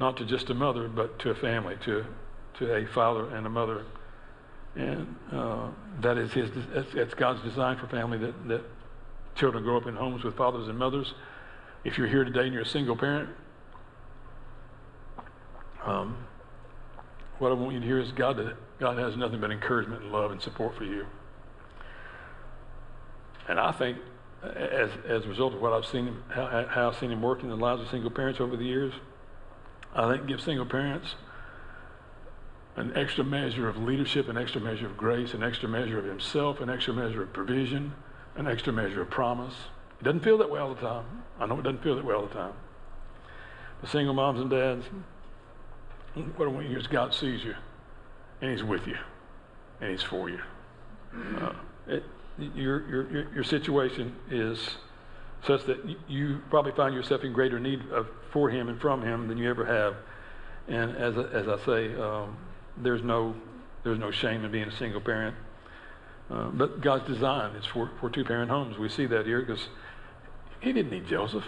not 0.01 0.17
to 0.19 0.25
just 0.25 0.51
a 0.51 0.55
mother, 0.55 0.89
but 0.89 1.19
to 1.21 1.31
a 1.31 1.35
family, 1.35 1.77
to, 1.85 2.05
to 2.59 2.75
a 2.75 2.87
father 2.87 3.35
and 3.35 3.47
a 3.47 3.51
mother. 3.51 3.85
And 4.75 5.15
uh, 5.31 5.69
that 6.01 6.19
is 6.19 6.33
his, 6.33 6.51
that's, 6.95 7.15
God's 7.15 7.43
design 7.43 7.79
for 7.79 7.87
family, 7.87 8.19
that, 8.19 8.49
that 8.49 8.63
children 9.37 9.63
grow 9.63 9.77
up 9.77 9.87
in 9.87 9.95
homes 9.95 10.25
with 10.25 10.37
fathers 10.37 10.69
and 10.69 10.79
mothers. 10.79 11.15
If 11.85 11.99
you're 11.99 12.09
here 12.09 12.25
today 12.25 12.45
and 12.45 12.53
you're 12.53 12.63
a 12.63 12.67
single 12.67 12.97
parent, 12.97 13.29
um, 15.85 16.17
what 17.39 17.51
I 17.51 17.55
want 17.55 17.75
you 17.75 17.81
to 17.81 17.87
hear 17.87 18.01
is 18.01 18.11
God, 18.13 18.57
God 18.81 18.99
has 18.99 19.17
nothing 19.17 19.41
but 19.41 19.51
encouragement 19.51 20.03
and 20.03 20.13
love 20.13 20.31
and 20.31 20.43
support 20.43 20.77
for 20.77 20.85
you. 20.85 21.07
And 23.49 23.61
I 23.61 23.73
think, 23.73 23.99
as, 24.43 24.91
as 25.07 25.25
a 25.25 25.29
result 25.29 25.55
of 25.55 25.61
what 25.61 25.73
I've 25.73 25.87
seen, 25.87 26.17
how, 26.29 26.67
how 26.69 26.89
I've 26.89 26.99
seen 26.99 27.11
him 27.11 27.23
work 27.23 27.43
in 27.43 27.49
the 27.49 27.57
lives 27.57 27.83
of 27.83 27.89
single 27.89 28.11
parents 28.11 28.41
over 28.41 28.57
the 28.57 28.65
years, 28.65 28.93
I 29.95 30.11
think 30.11 30.27
give 30.27 30.41
single 30.41 30.67
parents 30.67 31.15
an 32.77 32.93
extra 32.97 33.23
measure 33.23 33.69
of 33.69 33.77
leadership, 33.77 34.29
an 34.29 34.37
extra 34.37 34.61
measure 34.61 34.87
of 34.87 34.97
grace, 34.97 35.35
an 35.35 35.45
extra 35.45 35.69
measure 35.69 35.99
of 35.99 36.05
himself, 36.05 36.61
an 36.61 36.69
extra 36.69 36.93
measure 36.93 37.23
of 37.23 37.33
provision, 37.33 37.93
an 38.37 38.49
extra 38.49 38.73
measure 38.73 39.03
of 39.03 39.11
promise. 39.11 39.55
It 40.01 40.05
doesn't 40.05 40.25
feel 40.25 40.39
that 40.39 40.51
way 40.51 40.59
all 40.59 40.75
the 40.75 40.81
time. 40.81 41.05
I 41.39 41.47
know 41.47 41.59
it 41.59 41.63
doesn't 41.63 41.83
feel 41.83 41.95
that 41.95 42.05
way 42.05 42.15
all 42.15 42.27
the 42.27 42.35
time. 42.35 42.55
The 43.81 43.87
single 43.87 44.15
moms 44.15 44.41
and 44.41 44.51
dads, 44.51 44.85
what 46.37 46.49
I 46.49 46.51
want 46.51 46.69
you 46.69 46.77
is 46.77 46.87
God 46.87 47.15
sees 47.15 47.45
you, 47.45 47.55
and 48.45 48.53
He's 48.53 48.63
with 48.63 48.87
you, 48.87 48.97
and 49.81 49.91
He's 49.91 50.03
for 50.03 50.29
you. 50.29 50.39
Uh, 51.41 51.55
it, 51.87 52.03
your, 52.55 52.87
your, 52.89 53.33
your 53.35 53.45
situation 53.45 54.15
is 54.31 54.59
such 55.47 55.65
that 55.65 55.79
you 56.09 56.41
probably 56.51 56.73
find 56.73 56.95
yourself 56.95 57.23
in 57.23 57.33
greater 57.33 57.59
need 57.59 57.81
of, 57.91 58.07
for 58.33 58.51
Him 58.51 58.69
and 58.69 58.79
from 58.81 59.03
Him 59.03 59.29
than 59.29 59.39
you 59.39 59.49
ever 59.49 59.65
have. 59.65 59.97
And 60.69 60.95
as, 60.97 61.17
as 61.17 61.49
I 61.49 61.65
say, 61.65 61.95
um, 61.95 62.37
there's 62.77 63.03
no 63.03 63.35
there's 63.83 63.99
no 63.99 64.11
shame 64.11 64.45
in 64.45 64.51
being 64.51 64.69
a 64.69 64.77
single 64.77 65.01
parent. 65.01 65.37
Uh, 66.31 66.49
but 66.49 66.81
God's 66.81 67.07
design 67.07 67.55
is 67.55 67.67
for, 67.67 67.91
for 68.01 68.09
two 68.09 68.25
parent 68.25 68.51
homes. 68.51 68.79
We 68.79 68.89
see 68.89 69.05
that 69.07 69.27
here 69.27 69.41
because 69.41 69.69
He 70.61 70.73
didn't 70.73 70.91
need 70.91 71.07
Joseph. 71.07 71.45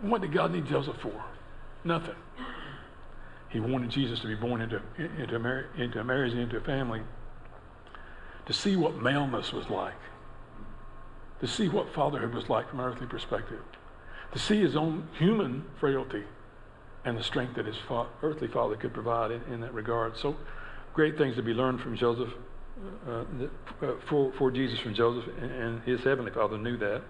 What 0.00 0.22
did 0.22 0.32
God 0.32 0.52
need 0.52 0.66
Joseph 0.66 0.96
for? 1.02 1.24
Nothing. 1.84 2.16
He 3.50 3.58
wanted 3.58 3.90
Jesus 3.90 4.20
to 4.20 4.28
be 4.28 4.36
born 4.36 4.60
into, 4.60 4.80
into, 4.96 5.36
a, 5.36 5.38
mar- 5.38 5.66
into 5.76 6.02
marriage 6.04 6.32
and 6.32 6.40
into 6.40 6.56
a 6.56 6.60
family 6.60 7.02
to 8.46 8.52
see 8.52 8.76
what 8.76 9.00
maleness 9.02 9.52
was 9.52 9.68
like, 9.68 9.94
to 11.40 11.46
see 11.46 11.68
what 11.68 11.92
fatherhood 11.92 12.34
was 12.34 12.48
like 12.48 12.68
from 12.70 12.80
an 12.80 12.86
earthly 12.86 13.06
perspective, 13.06 13.60
to 14.32 14.38
see 14.38 14.60
his 14.60 14.76
own 14.76 15.08
human 15.18 15.64
frailty 15.78 16.24
and 17.04 17.16
the 17.16 17.22
strength 17.22 17.56
that 17.56 17.66
his 17.66 17.76
fa- 17.88 18.06
earthly 18.22 18.48
father 18.48 18.76
could 18.76 18.92
provide 18.92 19.30
in, 19.30 19.42
in, 19.52 19.60
that 19.60 19.74
regard. 19.74 20.16
So, 20.16 20.36
great 20.94 21.16
things 21.18 21.36
to 21.36 21.42
be 21.42 21.54
learned 21.54 21.80
from 21.80 21.96
Joseph, 21.96 22.32
uh, 23.08 23.24
uh, 23.82 23.92
for, 24.08 24.32
for 24.32 24.50
Jesus 24.50 24.78
from 24.78 24.94
Joseph, 24.94 25.28
and, 25.40 25.50
and, 25.50 25.82
his 25.82 26.00
heavenly 26.02 26.30
father 26.30 26.58
knew 26.58 26.76
that 26.76 27.02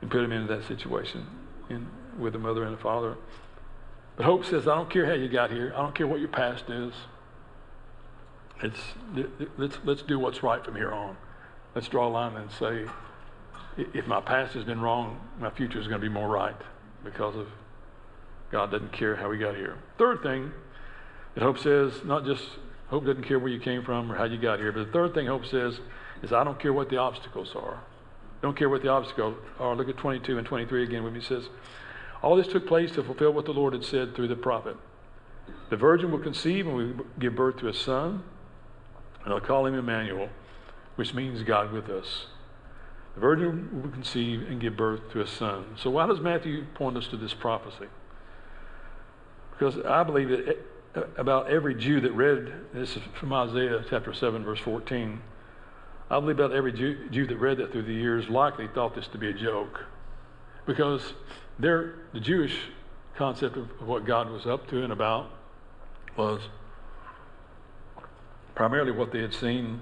and 0.00 0.10
put 0.10 0.22
him 0.22 0.32
into 0.32 0.52
that 0.54 0.66
situation 0.66 1.26
in, 1.70 1.86
with 2.18 2.34
a 2.34 2.38
mother 2.38 2.64
and 2.64 2.74
a 2.74 2.78
father. 2.78 3.16
But 4.16 4.26
hope 4.26 4.44
says, 4.44 4.68
I 4.68 4.74
don't 4.76 4.90
care 4.90 5.06
how 5.06 5.14
you 5.14 5.28
got 5.28 5.50
here, 5.50 5.72
I 5.74 5.82
don't 5.82 5.94
care 5.94 6.06
what 6.06 6.20
your 6.20 6.28
past 6.28 6.64
is. 6.68 6.92
It's, 8.62 8.80
let's, 9.58 9.78
let's 9.84 10.02
do 10.02 10.18
what's 10.18 10.42
right 10.42 10.64
from 10.64 10.76
here 10.76 10.92
on. 10.92 11.16
Let's 11.74 11.88
draw 11.88 12.06
a 12.06 12.10
line 12.10 12.36
and 12.36 12.50
say, 12.52 12.86
if 13.76 14.06
my 14.06 14.20
past 14.20 14.54
has 14.54 14.64
been 14.64 14.80
wrong, 14.80 15.20
my 15.40 15.50
future 15.50 15.80
is 15.80 15.88
going 15.88 16.00
to 16.00 16.06
be 16.06 16.12
more 16.12 16.28
right 16.28 16.54
because 17.02 17.34
of 17.34 17.48
God 18.52 18.70
doesn't 18.70 18.92
care 18.92 19.16
how 19.16 19.28
we 19.28 19.38
got 19.38 19.56
here. 19.56 19.78
Third 19.98 20.22
thing 20.22 20.52
that 21.34 21.42
hope 21.42 21.58
says, 21.58 21.92
not 22.04 22.24
just 22.24 22.44
hope 22.88 23.04
doesn't 23.04 23.24
care 23.24 23.40
where 23.40 23.50
you 23.50 23.58
came 23.58 23.82
from 23.82 24.10
or 24.10 24.14
how 24.14 24.24
you 24.24 24.38
got 24.38 24.60
here, 24.60 24.70
but 24.70 24.86
the 24.86 24.92
third 24.92 25.14
thing 25.14 25.26
hope 25.26 25.44
says 25.44 25.80
is, 26.22 26.32
I 26.32 26.44
don't 26.44 26.60
care 26.60 26.72
what 26.72 26.88
the 26.88 26.98
obstacles 26.98 27.52
are. 27.56 27.80
Don't 28.40 28.56
care 28.56 28.68
what 28.68 28.82
the 28.82 28.88
obstacles 28.88 29.36
are. 29.58 29.72
Oh, 29.72 29.74
look 29.74 29.88
at 29.88 29.96
22 29.96 30.38
and 30.38 30.46
23 30.46 30.84
again 30.84 31.12
me. 31.12 31.18
It 31.18 31.24
says, 31.24 31.48
All 32.24 32.36
this 32.36 32.48
took 32.48 32.66
place 32.66 32.90
to 32.92 33.04
fulfill 33.04 33.34
what 33.34 33.44
the 33.44 33.52
Lord 33.52 33.74
had 33.74 33.84
said 33.84 34.16
through 34.16 34.28
the 34.28 34.34
prophet. 34.34 34.78
The 35.68 35.76
virgin 35.76 36.10
will 36.10 36.20
conceive 36.20 36.66
and 36.66 36.74
will 36.74 37.06
give 37.18 37.36
birth 37.36 37.58
to 37.58 37.68
a 37.68 37.74
son, 37.74 38.24
and 39.22 39.34
I'll 39.34 39.42
call 39.42 39.66
him 39.66 39.74
Emmanuel, 39.74 40.30
which 40.96 41.12
means 41.12 41.42
God 41.42 41.70
with 41.70 41.90
us. 41.90 42.28
The 43.14 43.20
virgin 43.20 43.82
will 43.82 43.90
conceive 43.90 44.40
and 44.48 44.58
give 44.58 44.74
birth 44.74 45.12
to 45.12 45.20
a 45.20 45.26
son. 45.26 45.76
So, 45.76 45.90
why 45.90 46.06
does 46.06 46.18
Matthew 46.18 46.64
point 46.72 46.96
us 46.96 47.06
to 47.08 47.18
this 47.18 47.34
prophecy? 47.34 47.88
Because 49.50 49.76
I 49.84 50.02
believe 50.02 50.30
that 50.30 50.48
eh, 50.96 51.02
about 51.18 51.50
every 51.50 51.74
Jew 51.74 52.00
that 52.00 52.12
read 52.12 52.54
this 52.72 52.96
is 52.96 53.02
from 53.20 53.34
Isaiah 53.34 53.84
chapter 53.90 54.14
7, 54.14 54.42
verse 54.44 54.60
14. 54.60 55.20
I 56.08 56.20
believe 56.20 56.38
about 56.38 56.56
every 56.56 56.72
Jew 56.72 57.26
that 57.26 57.36
read 57.36 57.58
that 57.58 57.70
through 57.70 57.82
the 57.82 57.92
years 57.92 58.30
likely 58.30 58.66
thought 58.68 58.94
this 58.94 59.08
to 59.08 59.18
be 59.18 59.28
a 59.28 59.34
joke. 59.34 59.84
Because 60.66 61.14
their, 61.58 61.94
the 62.12 62.20
Jewish 62.20 62.58
concept 63.16 63.56
of, 63.56 63.70
of 63.80 63.86
what 63.86 64.06
God 64.06 64.30
was 64.30 64.46
up 64.46 64.66
to 64.68 64.82
and 64.82 64.92
about 64.92 65.30
was 66.16 66.40
primarily 68.54 68.92
what 68.92 69.12
they 69.12 69.20
had 69.20 69.34
seen 69.34 69.80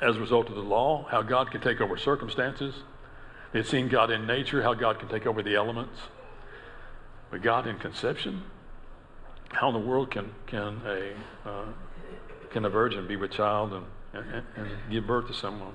as 0.00 0.16
a 0.16 0.20
result 0.20 0.48
of 0.48 0.56
the 0.56 0.62
law, 0.62 1.06
how 1.10 1.22
God 1.22 1.50
could 1.50 1.62
take 1.62 1.80
over 1.80 1.96
circumstances. 1.96 2.74
They 3.52 3.60
had 3.60 3.68
seen 3.68 3.88
God 3.88 4.10
in 4.10 4.26
nature, 4.26 4.62
how 4.62 4.74
God 4.74 4.98
can 4.98 5.08
take 5.08 5.26
over 5.26 5.42
the 5.42 5.54
elements. 5.54 5.98
But 7.30 7.42
God 7.42 7.66
in 7.66 7.78
conception, 7.78 8.42
how 9.48 9.68
in 9.68 9.74
the 9.74 9.80
world 9.80 10.10
can 10.10 10.32
can 10.46 10.80
a 10.84 11.12
uh, 11.48 11.64
can 12.50 12.64
a 12.64 12.70
virgin 12.70 13.06
be 13.06 13.16
with 13.16 13.30
child 13.30 13.72
and, 13.72 13.86
and, 14.12 14.44
and 14.56 14.68
give 14.90 15.06
birth 15.06 15.28
to 15.28 15.34
someone? 15.34 15.72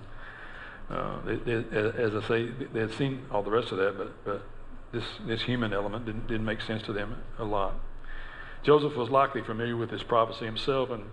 Uh, 0.89 1.17
they, 1.25 1.53
as 1.53 2.15
I 2.15 2.27
say, 2.27 2.49
they 2.73 2.79
had 2.79 2.93
seen 2.93 3.25
all 3.29 3.43
the 3.43 3.51
rest 3.51 3.71
of 3.71 3.77
that, 3.77 3.97
but, 3.97 4.23
but 4.23 4.43
this, 4.91 5.03
this 5.25 5.41
human 5.41 5.73
element 5.73 6.05
didn't, 6.05 6.27
didn't 6.27 6.45
make 6.45 6.61
sense 6.61 6.81
to 6.83 6.93
them 6.93 7.15
a 7.39 7.43
lot. 7.43 7.75
Joseph 8.63 8.95
was 8.95 9.09
likely 9.09 9.41
familiar 9.41 9.75
with 9.75 9.89
this 9.89 10.03
prophecy 10.03 10.45
himself, 10.45 10.89
and, 10.89 11.03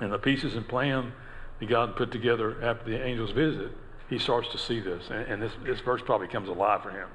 and 0.00 0.12
the 0.12 0.18
pieces 0.18 0.54
and 0.56 0.66
plan 0.66 1.12
that 1.60 1.68
God 1.68 1.96
put 1.96 2.10
together 2.10 2.62
after 2.62 2.90
the 2.90 2.98
angel's 2.98 3.30
visit, 3.30 3.70
he 4.10 4.18
starts 4.18 4.50
to 4.50 4.58
see 4.58 4.80
this. 4.80 5.04
And, 5.08 5.26
and 5.28 5.42
this, 5.42 5.52
this 5.64 5.80
verse 5.80 6.02
probably 6.04 6.28
comes 6.28 6.48
alive 6.48 6.82
for 6.82 6.90
him 6.90 7.08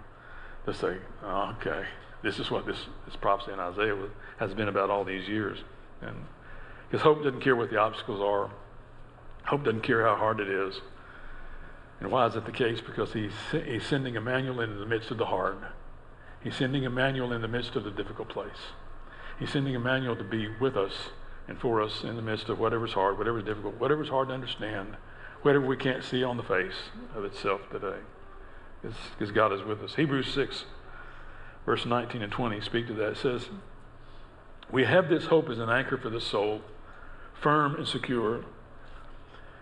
to 0.65 0.73
say, 0.73 0.97
oh, 1.23 1.55
okay, 1.59 1.85
this 2.23 2.39
is 2.39 2.49
what 2.49 2.65
this, 2.65 2.77
this 3.05 3.15
prophecy 3.15 3.51
in 3.51 3.59
Isaiah 3.59 3.95
was, 3.95 4.11
has 4.37 4.53
been 4.53 4.69
about 4.69 4.89
all 4.89 5.03
these 5.03 5.27
years. 5.27 5.59
And 6.01 6.15
because 6.89 7.03
hope 7.03 7.23
doesn't 7.23 7.41
care 7.41 7.55
what 7.55 7.69
the 7.69 7.77
obstacles 7.77 8.21
are, 8.21 8.49
hope 9.45 9.63
doesn't 9.63 9.83
care 9.83 10.05
how 10.05 10.15
hard 10.15 10.39
it 10.39 10.49
is. 10.49 10.79
And 11.99 12.11
why 12.11 12.27
is 12.27 12.33
that 12.33 12.45
the 12.45 12.51
case? 12.51 12.79
Because 12.81 13.13
he's, 13.13 13.33
he's 13.51 13.85
sending 13.85 14.15
Emmanuel 14.15 14.61
into 14.61 14.75
the 14.75 14.85
midst 14.85 15.11
of 15.11 15.17
the 15.17 15.25
hard. 15.25 15.57
He's 16.41 16.55
sending 16.55 16.83
Emmanuel 16.83 17.33
in 17.33 17.41
the 17.41 17.47
midst 17.47 17.75
of 17.75 17.83
the 17.83 17.91
difficult 17.91 18.29
place. 18.29 18.71
He's 19.37 19.51
sending 19.51 19.73
Emmanuel 19.73 20.15
to 20.15 20.23
be 20.23 20.47
with 20.59 20.77
us 20.77 20.93
and 21.47 21.59
for 21.59 21.81
us 21.81 22.03
in 22.03 22.15
the 22.15 22.21
midst 22.21 22.47
of 22.49 22.59
whatever's 22.59 22.93
hard, 22.93 23.17
whatever's 23.17 23.43
difficult, 23.43 23.79
whatever's 23.79 24.09
hard 24.09 24.29
to 24.29 24.33
understand, 24.33 24.95
whatever 25.41 25.65
we 25.65 25.75
can't 25.75 26.03
see 26.03 26.23
on 26.23 26.37
the 26.37 26.43
face 26.43 26.89
of 27.15 27.25
itself 27.25 27.61
today. 27.71 27.97
Because 28.81 29.31
God 29.31 29.51
is 29.51 29.63
with 29.63 29.81
us. 29.81 29.95
Hebrews 29.95 30.33
6 30.33 30.65
verse 31.69 31.85
19 31.85 32.23
and 32.23 32.31
20 32.31 32.61
speak 32.61 32.87
to 32.87 32.93
that. 32.93 33.09
It 33.09 33.17
says, 33.17 33.49
We 34.71 34.85
have 34.85 35.07
this 35.07 35.25
hope 35.25 35.49
as 35.49 35.59
an 35.59 35.69
anchor 35.69 35.97
for 35.97 36.09
the 36.09 36.19
soul, 36.19 36.61
firm 37.39 37.75
and 37.75 37.87
secure. 37.87 38.43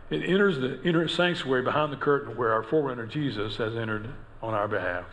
It 0.09 0.23
enters 0.23 0.57
the 0.59 0.81
inner 0.83 1.07
sanctuary 1.07 1.63
behind 1.63 1.91
the 1.91 1.97
curtain 1.97 2.37
where 2.37 2.53
our 2.53 2.63
forerunner 2.63 3.05
Jesus 3.05 3.57
has 3.57 3.75
entered 3.75 4.09
on 4.41 4.53
our 4.53 4.67
behalf. 4.67 5.05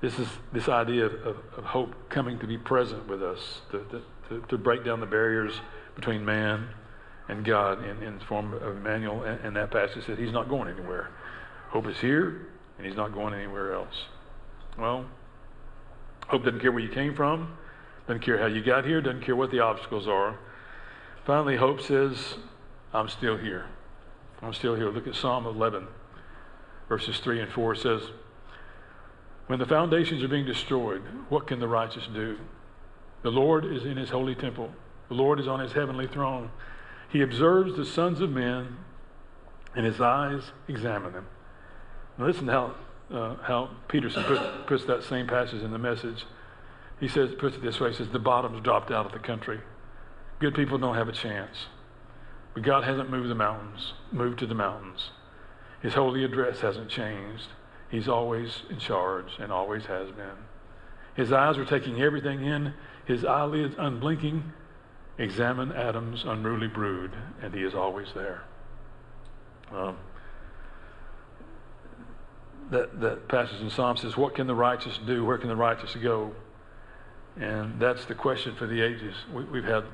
this 0.00 0.18
is 0.18 0.28
this 0.52 0.68
idea 0.68 1.06
of, 1.06 1.14
of, 1.14 1.36
of, 1.56 1.64
hope 1.64 1.94
coming 2.08 2.38
to 2.40 2.46
be 2.46 2.58
present 2.58 3.06
with 3.08 3.22
us, 3.22 3.62
to, 3.70 4.02
to, 4.28 4.40
to, 4.48 4.58
break 4.58 4.84
down 4.84 5.00
the 5.00 5.06
barriers 5.06 5.60
between 5.94 6.24
man 6.24 6.68
and 7.28 7.44
God 7.44 7.84
in, 7.84 8.02
in 8.02 8.18
the 8.18 8.24
form 8.24 8.52
of 8.52 8.76
Emmanuel. 8.76 9.22
And, 9.22 9.40
and 9.44 9.56
that 9.56 9.70
passage 9.70 10.04
said 10.04 10.18
he's 10.18 10.32
not 10.32 10.48
going 10.48 10.68
anywhere. 10.68 11.10
Hope 11.68 11.86
is 11.86 11.98
here, 11.98 12.48
and 12.76 12.86
he's 12.86 12.96
not 12.96 13.12
going 13.12 13.32
anywhere 13.32 13.72
else. 13.72 14.04
Well, 14.78 15.06
hope 16.26 16.44
doesn't 16.44 16.60
care 16.60 16.72
where 16.72 16.82
you 16.82 16.90
came 16.90 17.14
from, 17.14 17.56
doesn't 18.06 18.22
care 18.22 18.38
how 18.38 18.46
you 18.46 18.62
got 18.62 18.84
here, 18.84 19.00
doesn't 19.00 19.22
care 19.22 19.36
what 19.36 19.50
the 19.50 19.60
obstacles 19.60 20.08
are. 20.08 20.38
Finally, 21.24 21.56
hope 21.56 21.80
says, 21.80 22.34
I'm 22.92 23.08
still 23.08 23.36
here. 23.36 23.66
I'm 24.42 24.54
still 24.54 24.74
here. 24.74 24.90
Look 24.90 25.06
at 25.06 25.14
Psalm 25.14 25.46
11, 25.46 25.86
verses 26.88 27.18
3 27.18 27.40
and 27.40 27.52
4. 27.52 27.72
It 27.74 27.78
says, 27.78 28.02
When 29.46 29.58
the 29.58 29.66
foundations 29.66 30.22
are 30.22 30.28
being 30.28 30.46
destroyed, 30.46 31.02
what 31.28 31.46
can 31.46 31.60
the 31.60 31.68
righteous 31.68 32.06
do? 32.12 32.38
The 33.22 33.30
Lord 33.30 33.64
is 33.64 33.84
in 33.84 33.96
his 33.96 34.10
holy 34.10 34.34
temple, 34.34 34.72
the 35.08 35.14
Lord 35.14 35.40
is 35.40 35.46
on 35.46 35.60
his 35.60 35.72
heavenly 35.72 36.06
throne. 36.06 36.50
He 37.10 37.22
observes 37.22 37.76
the 37.76 37.84
sons 37.84 38.20
of 38.20 38.30
men, 38.30 38.76
and 39.74 39.84
his 39.84 40.00
eyes 40.00 40.42
examine 40.68 41.12
them. 41.12 41.26
Now 42.16 42.26
listen 42.26 42.46
to 42.46 42.52
how, 42.52 42.74
uh, 43.12 43.36
how 43.42 43.70
Peterson 43.88 44.22
put, 44.24 44.66
puts 44.66 44.84
that 44.84 45.02
same 45.02 45.26
passage 45.26 45.62
in 45.62 45.72
the 45.72 45.78
message. 45.78 46.24
He 47.00 47.08
says, 47.08 47.30
puts 47.38 47.56
it 47.56 47.62
this 47.62 47.80
way, 47.80 47.90
he 47.90 47.96
says, 47.96 48.08
the 48.10 48.18
bottom's 48.18 48.62
dropped 48.62 48.90
out 48.90 49.06
of 49.06 49.12
the 49.12 49.18
country. 49.18 49.60
Good 50.38 50.54
people 50.54 50.78
don't 50.78 50.94
have 50.94 51.08
a 51.08 51.12
chance. 51.12 51.66
But 52.54 52.62
God 52.62 52.84
hasn't 52.84 53.10
moved 53.10 53.28
the 53.28 53.34
mountains, 53.34 53.94
moved 54.12 54.38
to 54.40 54.46
the 54.46 54.54
mountains. 54.54 55.10
His 55.82 55.94
holy 55.94 56.24
address 56.24 56.60
hasn't 56.60 56.90
changed. 56.90 57.48
He's 57.90 58.08
always 58.08 58.62
in 58.70 58.78
charge 58.78 59.38
and 59.38 59.50
always 59.50 59.86
has 59.86 60.10
been. 60.10 60.36
His 61.14 61.32
eyes 61.32 61.58
are 61.58 61.64
taking 61.64 62.00
everything 62.00 62.44
in, 62.44 62.74
his 63.04 63.24
eyelids 63.24 63.74
unblinking, 63.78 64.52
examine 65.18 65.72
Adam's 65.72 66.24
unruly 66.24 66.68
brood, 66.68 67.12
and 67.42 67.54
he 67.54 67.62
is 67.62 67.74
always 67.74 68.08
there. 68.14 68.42
Um, 69.72 69.96
that, 72.70 73.00
that 73.00 73.28
passage 73.28 73.60
in 73.60 73.70
Psalm 73.70 73.96
says, 73.96 74.16
What 74.16 74.34
can 74.34 74.46
the 74.46 74.54
righteous 74.54 74.98
do? 75.06 75.24
Where 75.24 75.38
can 75.38 75.48
the 75.48 75.56
righteous 75.56 75.94
go? 75.96 76.32
And 77.38 77.80
that's 77.80 78.04
the 78.04 78.14
question 78.14 78.54
for 78.54 78.66
the 78.66 78.80
ages. 78.80 79.14
We, 79.32 79.62
have 79.62 79.64
had 79.64 79.84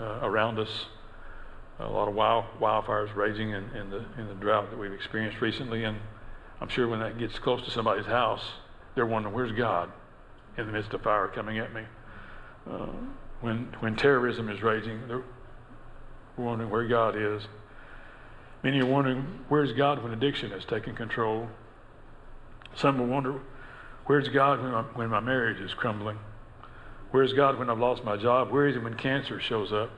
uh, 0.00 0.20
around 0.22 0.58
us 0.58 0.86
a 1.82 1.90
lot 1.90 2.08
of 2.08 2.14
wild, 2.14 2.44
wildfires 2.60 3.14
raging 3.14 3.50
in, 3.50 3.64
in, 3.76 3.90
the, 3.90 4.04
in 4.18 4.28
the 4.28 4.34
drought 4.34 4.70
that 4.70 4.78
we've 4.78 4.92
experienced 4.92 5.40
recently. 5.40 5.84
And 5.84 5.98
I'm 6.60 6.68
sure 6.68 6.88
when 6.88 7.00
that 7.00 7.18
gets 7.18 7.38
close 7.38 7.64
to 7.64 7.70
somebody's 7.70 8.06
house, 8.06 8.42
they're 8.94 9.06
wondering, 9.06 9.34
where's 9.34 9.52
God 9.52 9.90
in 10.56 10.66
the 10.66 10.72
midst 10.72 10.92
of 10.94 11.02
fire 11.02 11.28
coming 11.28 11.58
at 11.58 11.72
me? 11.72 11.82
Uh, 12.70 12.86
when, 13.40 13.74
when 13.80 13.96
terrorism 13.96 14.48
is 14.48 14.62
raging, 14.62 15.08
they're 15.08 15.24
wondering 16.36 16.70
where 16.70 16.86
God 16.86 17.16
is. 17.16 17.42
Many 18.62 18.80
are 18.80 18.86
wondering, 18.86 19.40
where's 19.48 19.72
God 19.72 20.02
when 20.02 20.12
addiction 20.12 20.52
has 20.52 20.64
taken 20.64 20.94
control? 20.94 21.48
Some 22.76 22.98
will 22.98 23.06
wonder, 23.06 23.40
where's 24.06 24.28
God 24.28 24.62
when 24.62 24.72
my, 24.72 24.82
when 24.82 25.10
my 25.10 25.20
marriage 25.20 25.60
is 25.60 25.74
crumbling? 25.74 26.18
Where's 27.10 27.32
God 27.32 27.58
when 27.58 27.68
I've 27.68 27.78
lost 27.78 28.04
my 28.04 28.16
job? 28.16 28.50
Where 28.50 28.66
is 28.66 28.74
He 28.74 28.80
when 28.80 28.94
cancer 28.94 29.40
shows 29.40 29.72
up? 29.72 29.90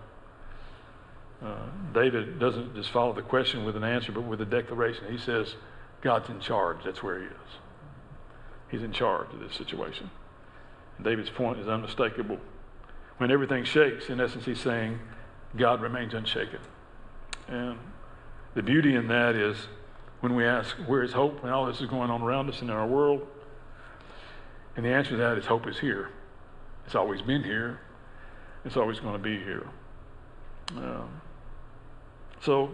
Uh, 1.44 1.56
David 1.92 2.38
doesn't 2.38 2.74
just 2.74 2.90
follow 2.90 3.12
the 3.12 3.22
question 3.22 3.64
with 3.64 3.76
an 3.76 3.84
answer, 3.84 4.12
but 4.12 4.22
with 4.22 4.40
a 4.40 4.46
declaration. 4.46 5.10
He 5.10 5.18
says, 5.18 5.54
God's 6.00 6.30
in 6.30 6.40
charge. 6.40 6.78
That's 6.84 7.02
where 7.02 7.20
He 7.20 7.26
is. 7.26 7.32
He's 8.70 8.82
in 8.82 8.92
charge 8.92 9.32
of 9.32 9.40
this 9.40 9.54
situation. 9.54 10.10
David's 11.02 11.30
point 11.30 11.58
is 11.58 11.68
unmistakable. 11.68 12.38
When 13.18 13.30
everything 13.30 13.64
shakes, 13.64 14.08
in 14.08 14.20
essence, 14.20 14.44
he's 14.44 14.60
saying, 14.60 14.98
God 15.56 15.80
remains 15.80 16.14
unshaken. 16.14 16.58
And 17.48 17.78
the 18.54 18.62
beauty 18.62 18.94
in 18.96 19.08
that 19.08 19.36
is 19.36 19.56
when 20.20 20.34
we 20.34 20.44
ask, 20.44 20.76
where 20.86 21.02
is 21.02 21.12
hope 21.12 21.42
when 21.42 21.52
all 21.52 21.66
this 21.66 21.80
is 21.80 21.88
going 21.88 22.10
on 22.10 22.22
around 22.22 22.48
us 22.48 22.62
in 22.62 22.70
our 22.70 22.86
world? 22.86 23.26
And 24.76 24.84
the 24.84 24.90
answer 24.90 25.10
to 25.10 25.16
that 25.18 25.38
is 25.38 25.46
hope 25.46 25.68
is 25.68 25.78
here. 25.78 26.10
It's 26.86 26.94
always 26.94 27.22
been 27.22 27.44
here. 27.44 27.80
It's 28.64 28.76
always 28.76 28.98
going 28.98 29.14
to 29.14 29.22
be 29.22 29.36
here. 29.38 29.68
Um, 30.76 31.20
so, 32.44 32.70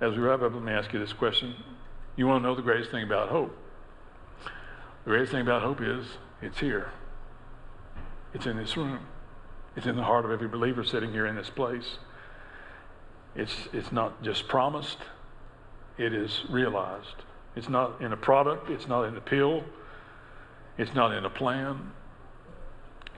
as 0.00 0.12
we 0.12 0.18
wrap 0.18 0.42
up, 0.42 0.54
let 0.54 0.62
me 0.62 0.72
ask 0.72 0.92
you 0.92 1.00
this 1.00 1.12
question. 1.12 1.54
You 2.14 2.28
want 2.28 2.42
to 2.42 2.48
know 2.48 2.54
the 2.54 2.62
greatest 2.62 2.92
thing 2.92 3.02
about 3.02 3.28
hope? 3.28 3.56
The 5.04 5.10
greatest 5.10 5.32
thing 5.32 5.40
about 5.40 5.62
hope 5.62 5.80
is 5.80 6.06
it's 6.40 6.60
here. 6.60 6.90
It's 8.32 8.46
in 8.46 8.56
this 8.56 8.76
room. 8.76 9.00
It's 9.76 9.86
in 9.86 9.96
the 9.96 10.04
heart 10.04 10.24
of 10.24 10.30
every 10.30 10.46
believer 10.46 10.84
sitting 10.84 11.10
here 11.10 11.26
in 11.26 11.34
this 11.34 11.50
place. 11.50 11.98
It's, 13.34 13.68
it's 13.72 13.90
not 13.90 14.22
just 14.22 14.46
promised, 14.46 14.98
it 15.98 16.14
is 16.14 16.44
realized. 16.48 17.24
It's 17.56 17.68
not 17.68 18.00
in 18.00 18.12
a 18.12 18.16
product, 18.16 18.70
it's 18.70 18.86
not 18.86 19.04
in 19.04 19.16
a 19.16 19.20
pill, 19.20 19.64
it's 20.78 20.94
not 20.94 21.12
in 21.12 21.24
a 21.24 21.30
plan, 21.30 21.90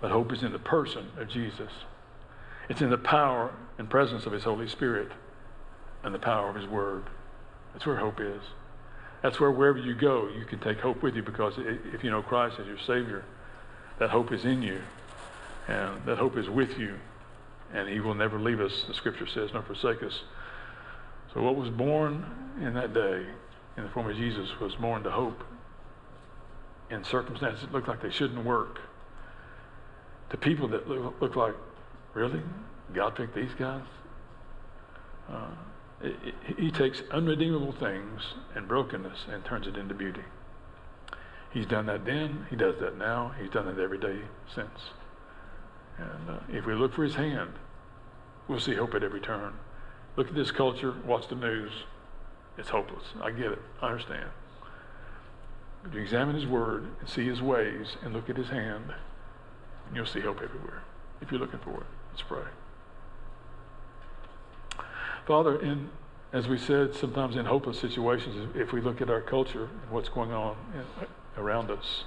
but 0.01 0.11
hope 0.11 0.33
is 0.33 0.43
in 0.43 0.53
the 0.53 0.59
person 0.59 1.09
of 1.19 1.29
Jesus. 1.29 1.73
It's 2.71 2.81
in 2.81 2.89
the 2.89 2.99
power 2.99 3.53
and 3.79 3.91
presence 3.91 4.25
of 4.25 4.33
His 4.33 4.45
Holy 4.45 4.69
Spirit 4.69 5.13
and 6.07 6.15
the 6.15 6.19
power 6.19 6.49
of 6.49 6.57
His 6.57 6.67
Word. 6.67 7.05
That's 7.73 7.85
where 7.85 7.97
hope 7.97 8.21
is. 8.21 8.41
That's 9.23 9.39
where 9.41 9.51
wherever 9.51 9.79
you 9.79 9.95
go, 9.95 10.29
you 10.29 10.45
can 10.45 10.61
take 10.61 10.79
hope 10.79 11.03
with 11.03 11.17
you 11.17 11.23
because 11.23 11.55
if 11.59 12.05
you 12.05 12.11
know 12.11 12.23
Christ 12.23 12.57
as 12.61 12.67
your 12.67 12.79
Savior, 12.79 13.25
that 13.99 14.09
hope 14.11 14.33
is 14.33 14.45
in 14.45 14.63
you 14.63 14.81
and 15.69 16.05
that 16.07 16.17
hope 16.17 16.39
is 16.39 16.49
with 16.49 16.79
you 16.79 16.95
and 17.75 17.89
He 17.89 17.99
will 17.99 18.15
never 18.15 18.39
leave 18.39 18.61
us, 18.61 18.85
the 18.87 18.95
Scripture 18.95 19.27
says, 19.27 19.51
nor 19.53 19.63
forsake 19.63 20.03
us. 20.03 20.23
So, 21.35 21.43
what 21.43 21.57
was 21.57 21.69
born 21.71 22.25
in 22.63 22.75
that 22.75 22.95
day 22.95 23.27
in 23.77 23.83
the 23.83 23.91
form 23.91 24.09
of 24.09 24.17
Jesus 24.17 24.49
was 24.61 24.75
born 24.77 25.03
to 25.03 25.11
hope 25.11 25.43
in 26.89 27.03
circumstances 27.03 27.63
that 27.63 27.73
looked 27.73 27.89
like 27.89 28.01
they 28.01 28.11
shouldn't 28.11 28.45
work, 28.45 28.81
to 30.31 30.37
people 30.37 30.69
that 30.69 30.89
look, 30.89 31.37
like 31.37 31.55
Really? 32.15 32.41
God 32.95 33.15
picked 33.15 33.35
these 33.35 33.53
guys? 33.59 33.83
Uh, 35.31 35.51
he 36.59 36.71
takes 36.71 37.03
unredeemable 37.11 37.73
things 37.73 38.35
and 38.55 38.69
brokenness 38.69 39.25
and 39.33 39.45
turns 39.45 39.67
it 39.67 39.77
into 39.77 39.95
beauty. 39.95 40.23
He's 41.51 41.67
done 41.67 41.87
that 41.87 42.05
then. 42.05 42.47
He 42.51 42.57
does 42.57 42.79
that 42.81 42.99
now. 42.99 43.33
He's 43.41 43.51
done 43.51 43.69
it 43.69 43.79
every 43.79 43.99
day 43.99 44.21
since. 44.55 44.91
And 45.97 46.31
uh, 46.31 46.41
if 46.51 46.67
we 46.67 46.75
look 46.75 46.93
for 46.93 47.03
his 47.03 47.15
hand, 47.15 47.53
we'll 48.47 48.61
see 48.61 48.75
hope 48.75 48.95
at 48.95 49.03
every 49.03 49.21
turn. 49.21 49.55
Look 50.17 50.29
at 50.29 50.35
this 50.35 50.51
culture. 50.51 50.95
Watch 51.07 51.29
the 51.29 51.35
news. 51.35 51.73
It's 52.59 52.69
hopeless. 52.69 53.05
I 53.23 53.31
get 53.31 53.53
it. 53.53 53.63
I 53.81 53.89
understand. 53.89 54.29
But 55.83 55.95
you 55.95 56.01
examine 56.01 56.35
his 56.35 56.47
word 56.47 56.89
and 57.01 57.09
see 57.09 57.27
his 57.27 57.41
ways 57.41 57.97
and 58.03 58.13
look 58.13 58.29
at 58.29 58.37
his 58.37 58.49
hand, 58.49 58.93
and 59.87 59.97
you'll 59.97 60.07
see 60.07 60.21
hope 60.21 60.43
everywhere 60.43 60.83
if 61.21 61.31
you're 61.31 61.41
looking 61.41 61.61
for 61.61 61.75
it. 61.75 61.87
Let's 62.11 62.23
pray. 62.23 62.43
Father, 65.27 65.61
in, 65.61 65.91
as 66.33 66.47
we 66.47 66.57
said, 66.57 66.95
sometimes 66.95 67.37
in 67.37 67.47
hopeless 67.47 67.81
situations, 67.81 68.49
if 68.55 68.73
we 68.73 68.81
look 68.81 69.01
at 69.01 69.11
our 69.11 69.21
culture 69.21 69.65
and 69.65 69.91
what's 69.91 70.09
going 70.09 70.33
on 70.33 70.57
in, 70.75 71.07
around 71.43 71.71
us, 71.71 72.05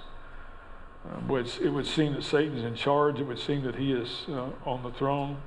um, 1.06 1.30
it 1.30 1.70
would 1.70 1.86
seem 1.86 2.14
that 2.14 2.24
Satan 2.24 2.58
is 2.58 2.64
in 2.64 2.76
charge. 2.76 3.20
It 3.20 3.24
would 3.24 3.40
seem 3.40 3.64
that 3.64 3.76
he 3.76 3.92
is 3.92 4.26
uh, 4.30 4.50
on 4.66 4.84
the 4.84 4.92
throne. 4.92 5.42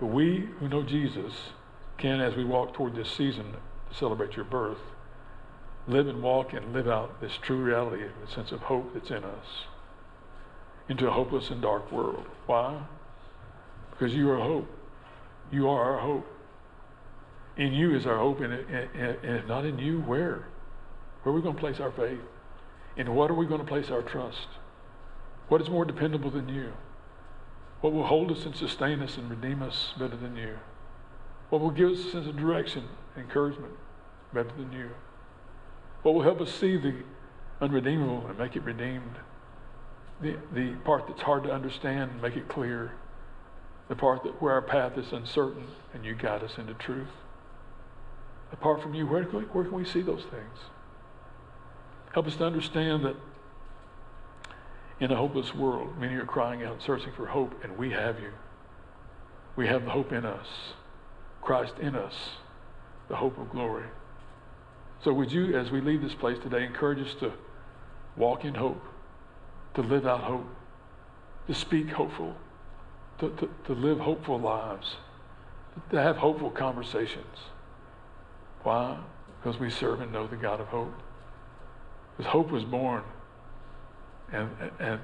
But 0.00 0.06
we 0.06 0.48
who 0.58 0.68
know 0.68 0.82
Jesus 0.82 1.32
can, 1.98 2.20
as 2.20 2.34
we 2.34 2.44
walk 2.44 2.74
toward 2.74 2.94
this 2.94 3.10
season 3.10 3.52
to 3.90 3.96
celebrate 3.96 4.36
your 4.36 4.44
birth, 4.44 4.80
live 5.86 6.08
and 6.08 6.22
walk 6.22 6.52
and 6.52 6.72
live 6.72 6.88
out 6.88 7.20
this 7.20 7.38
true 7.40 7.62
reality, 7.62 8.04
a 8.04 8.30
sense 8.30 8.52
of 8.52 8.60
hope 8.60 8.92
that's 8.94 9.10
in 9.10 9.24
us 9.24 9.66
into 10.88 11.08
a 11.08 11.10
hopeless 11.10 11.50
and 11.50 11.62
dark 11.62 11.90
world. 11.90 12.26
Why? 12.46 12.82
Because 13.90 14.14
you 14.14 14.30
are 14.30 14.38
hope. 14.38 14.68
You 15.50 15.68
are 15.68 15.92
our 15.92 15.98
hope. 15.98 16.26
In 17.56 17.72
you 17.72 17.94
is 17.94 18.06
our 18.06 18.18
hope, 18.18 18.40
and, 18.40 18.52
if 18.52 19.46
not 19.46 19.64
in 19.64 19.78
you, 19.78 20.00
where? 20.00 20.46
Where 21.22 21.32
are 21.32 21.36
we 21.36 21.42
going 21.42 21.54
to 21.54 21.60
place 21.60 21.78
our 21.80 21.92
faith? 21.92 22.20
In 22.96 23.14
what 23.14 23.30
are 23.30 23.34
we 23.34 23.46
going 23.46 23.60
to 23.60 23.66
place 23.66 23.90
our 23.90 24.02
trust? 24.02 24.48
What 25.48 25.60
is 25.60 25.70
more 25.70 25.84
dependable 25.84 26.30
than 26.30 26.48
you? 26.48 26.72
What 27.80 27.92
will 27.92 28.06
hold 28.06 28.32
us 28.32 28.44
and 28.44 28.56
sustain 28.56 29.00
us 29.02 29.16
and 29.16 29.30
redeem 29.30 29.62
us 29.62 29.94
better 29.98 30.16
than 30.16 30.36
you? 30.36 30.58
What 31.50 31.60
will 31.60 31.70
give 31.70 31.90
us 31.90 31.98
a 32.00 32.10
sense 32.10 32.26
of 32.26 32.36
direction, 32.36 32.88
and 33.14 33.24
encouragement 33.24 33.74
better 34.32 34.50
than 34.56 34.72
you? 34.72 34.90
What 36.02 36.14
will 36.14 36.22
help 36.22 36.40
us 36.40 36.52
see 36.52 36.76
the 36.76 36.94
unredeemable 37.60 38.26
and 38.26 38.38
make 38.38 38.56
it 38.56 38.64
redeemed? 38.64 39.16
the, 40.20 40.36
the 40.52 40.72
part 40.84 41.06
that's 41.08 41.22
hard 41.22 41.44
to 41.44 41.52
understand 41.52 42.10
and 42.12 42.22
make 42.22 42.36
it 42.36 42.48
clear. 42.48 42.92
The 43.88 43.96
part 43.96 44.22
that 44.24 44.40
where 44.40 44.54
our 44.54 44.62
path 44.62 44.96
is 44.96 45.12
uncertain 45.12 45.66
and 45.92 46.04
you 46.04 46.14
guide 46.14 46.42
us 46.42 46.56
into 46.58 46.74
truth. 46.74 47.08
Apart 48.52 48.82
from 48.82 48.94
you, 48.94 49.06
where 49.06 49.24
can 49.24 49.40
we, 49.40 49.44
where 49.46 49.64
can 49.64 49.74
we 49.74 49.84
see 49.84 50.00
those 50.00 50.22
things? 50.22 50.58
Help 52.12 52.26
us 52.26 52.36
to 52.36 52.44
understand 52.44 53.04
that 53.04 53.16
in 55.00 55.10
a 55.10 55.16
hopeless 55.16 55.54
world, 55.54 55.98
many 55.98 56.14
are 56.14 56.24
crying 56.24 56.62
out, 56.62 56.80
searching 56.80 57.12
for 57.16 57.26
hope, 57.26 57.52
and 57.64 57.76
we 57.76 57.90
have 57.90 58.20
you. 58.20 58.30
We 59.56 59.66
have 59.66 59.84
the 59.84 59.90
hope 59.90 60.12
in 60.12 60.24
us, 60.24 60.46
Christ 61.42 61.74
in 61.80 61.94
us, 61.96 62.14
the 63.08 63.16
hope 63.16 63.38
of 63.38 63.50
glory. 63.50 63.86
So, 65.02 65.12
would 65.12 65.32
you, 65.32 65.56
as 65.58 65.70
we 65.70 65.80
leave 65.80 66.00
this 66.00 66.14
place 66.14 66.38
today, 66.38 66.64
encourage 66.64 67.06
us 67.06 67.14
to 67.20 67.32
walk 68.16 68.44
in 68.44 68.54
hope, 68.54 68.82
to 69.74 69.82
live 69.82 70.06
out 70.06 70.20
hope, 70.20 70.46
to 71.48 71.54
speak 71.54 71.90
hopeful, 71.90 72.34
to, 73.18 73.30
to, 73.30 73.48
to 73.66 73.72
live 73.72 74.00
hopeful 74.00 74.38
lives, 74.38 74.96
to 75.90 76.00
have 76.00 76.16
hopeful 76.16 76.50
conversations. 76.50 77.38
Why? 78.62 78.98
Because 79.42 79.60
we 79.60 79.70
serve 79.70 80.00
and 80.00 80.12
know 80.12 80.26
the 80.26 80.36
God 80.36 80.60
of 80.60 80.68
hope. 80.68 80.94
Because 82.16 82.32
hope 82.32 82.50
was 82.50 82.64
born 82.64 83.02
and, 84.32 84.50
and 84.78 85.00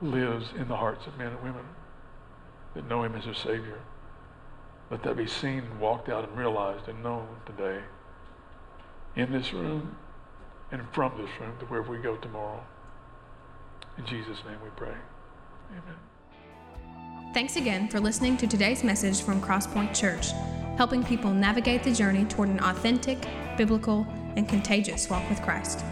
lives 0.00 0.46
in 0.56 0.68
the 0.68 0.76
hearts 0.76 1.06
of 1.06 1.16
men 1.18 1.28
and 1.28 1.42
women 1.42 1.64
that 2.74 2.88
know 2.88 3.04
Him 3.04 3.14
as 3.14 3.24
their 3.24 3.34
Savior. 3.34 3.80
Let 4.90 5.02
that 5.02 5.16
be 5.16 5.26
seen, 5.26 5.78
walked 5.80 6.08
out, 6.08 6.28
and 6.28 6.36
realized 6.36 6.88
and 6.88 7.02
known 7.02 7.26
today 7.46 7.80
in 9.16 9.32
this 9.32 9.52
room 9.52 9.96
and 10.70 10.82
from 10.92 11.12
this 11.16 11.30
room 11.40 11.56
to 11.60 11.66
wherever 11.66 11.90
we 11.90 11.98
go 11.98 12.16
tomorrow. 12.16 12.62
In 13.96 14.04
Jesus' 14.06 14.38
name 14.46 14.58
we 14.62 14.70
pray. 14.76 14.94
Amen. 15.70 16.13
Thanks 17.34 17.56
again 17.56 17.88
for 17.88 17.98
listening 17.98 18.36
to 18.36 18.46
today's 18.46 18.84
message 18.84 19.20
from 19.20 19.42
Crosspoint 19.42 19.92
Church, 19.92 20.30
helping 20.76 21.02
people 21.02 21.32
navigate 21.32 21.82
the 21.82 21.92
journey 21.92 22.24
toward 22.26 22.48
an 22.48 22.60
authentic, 22.60 23.26
biblical, 23.56 24.06
and 24.36 24.48
contagious 24.48 25.10
walk 25.10 25.28
with 25.28 25.42
Christ. 25.42 25.84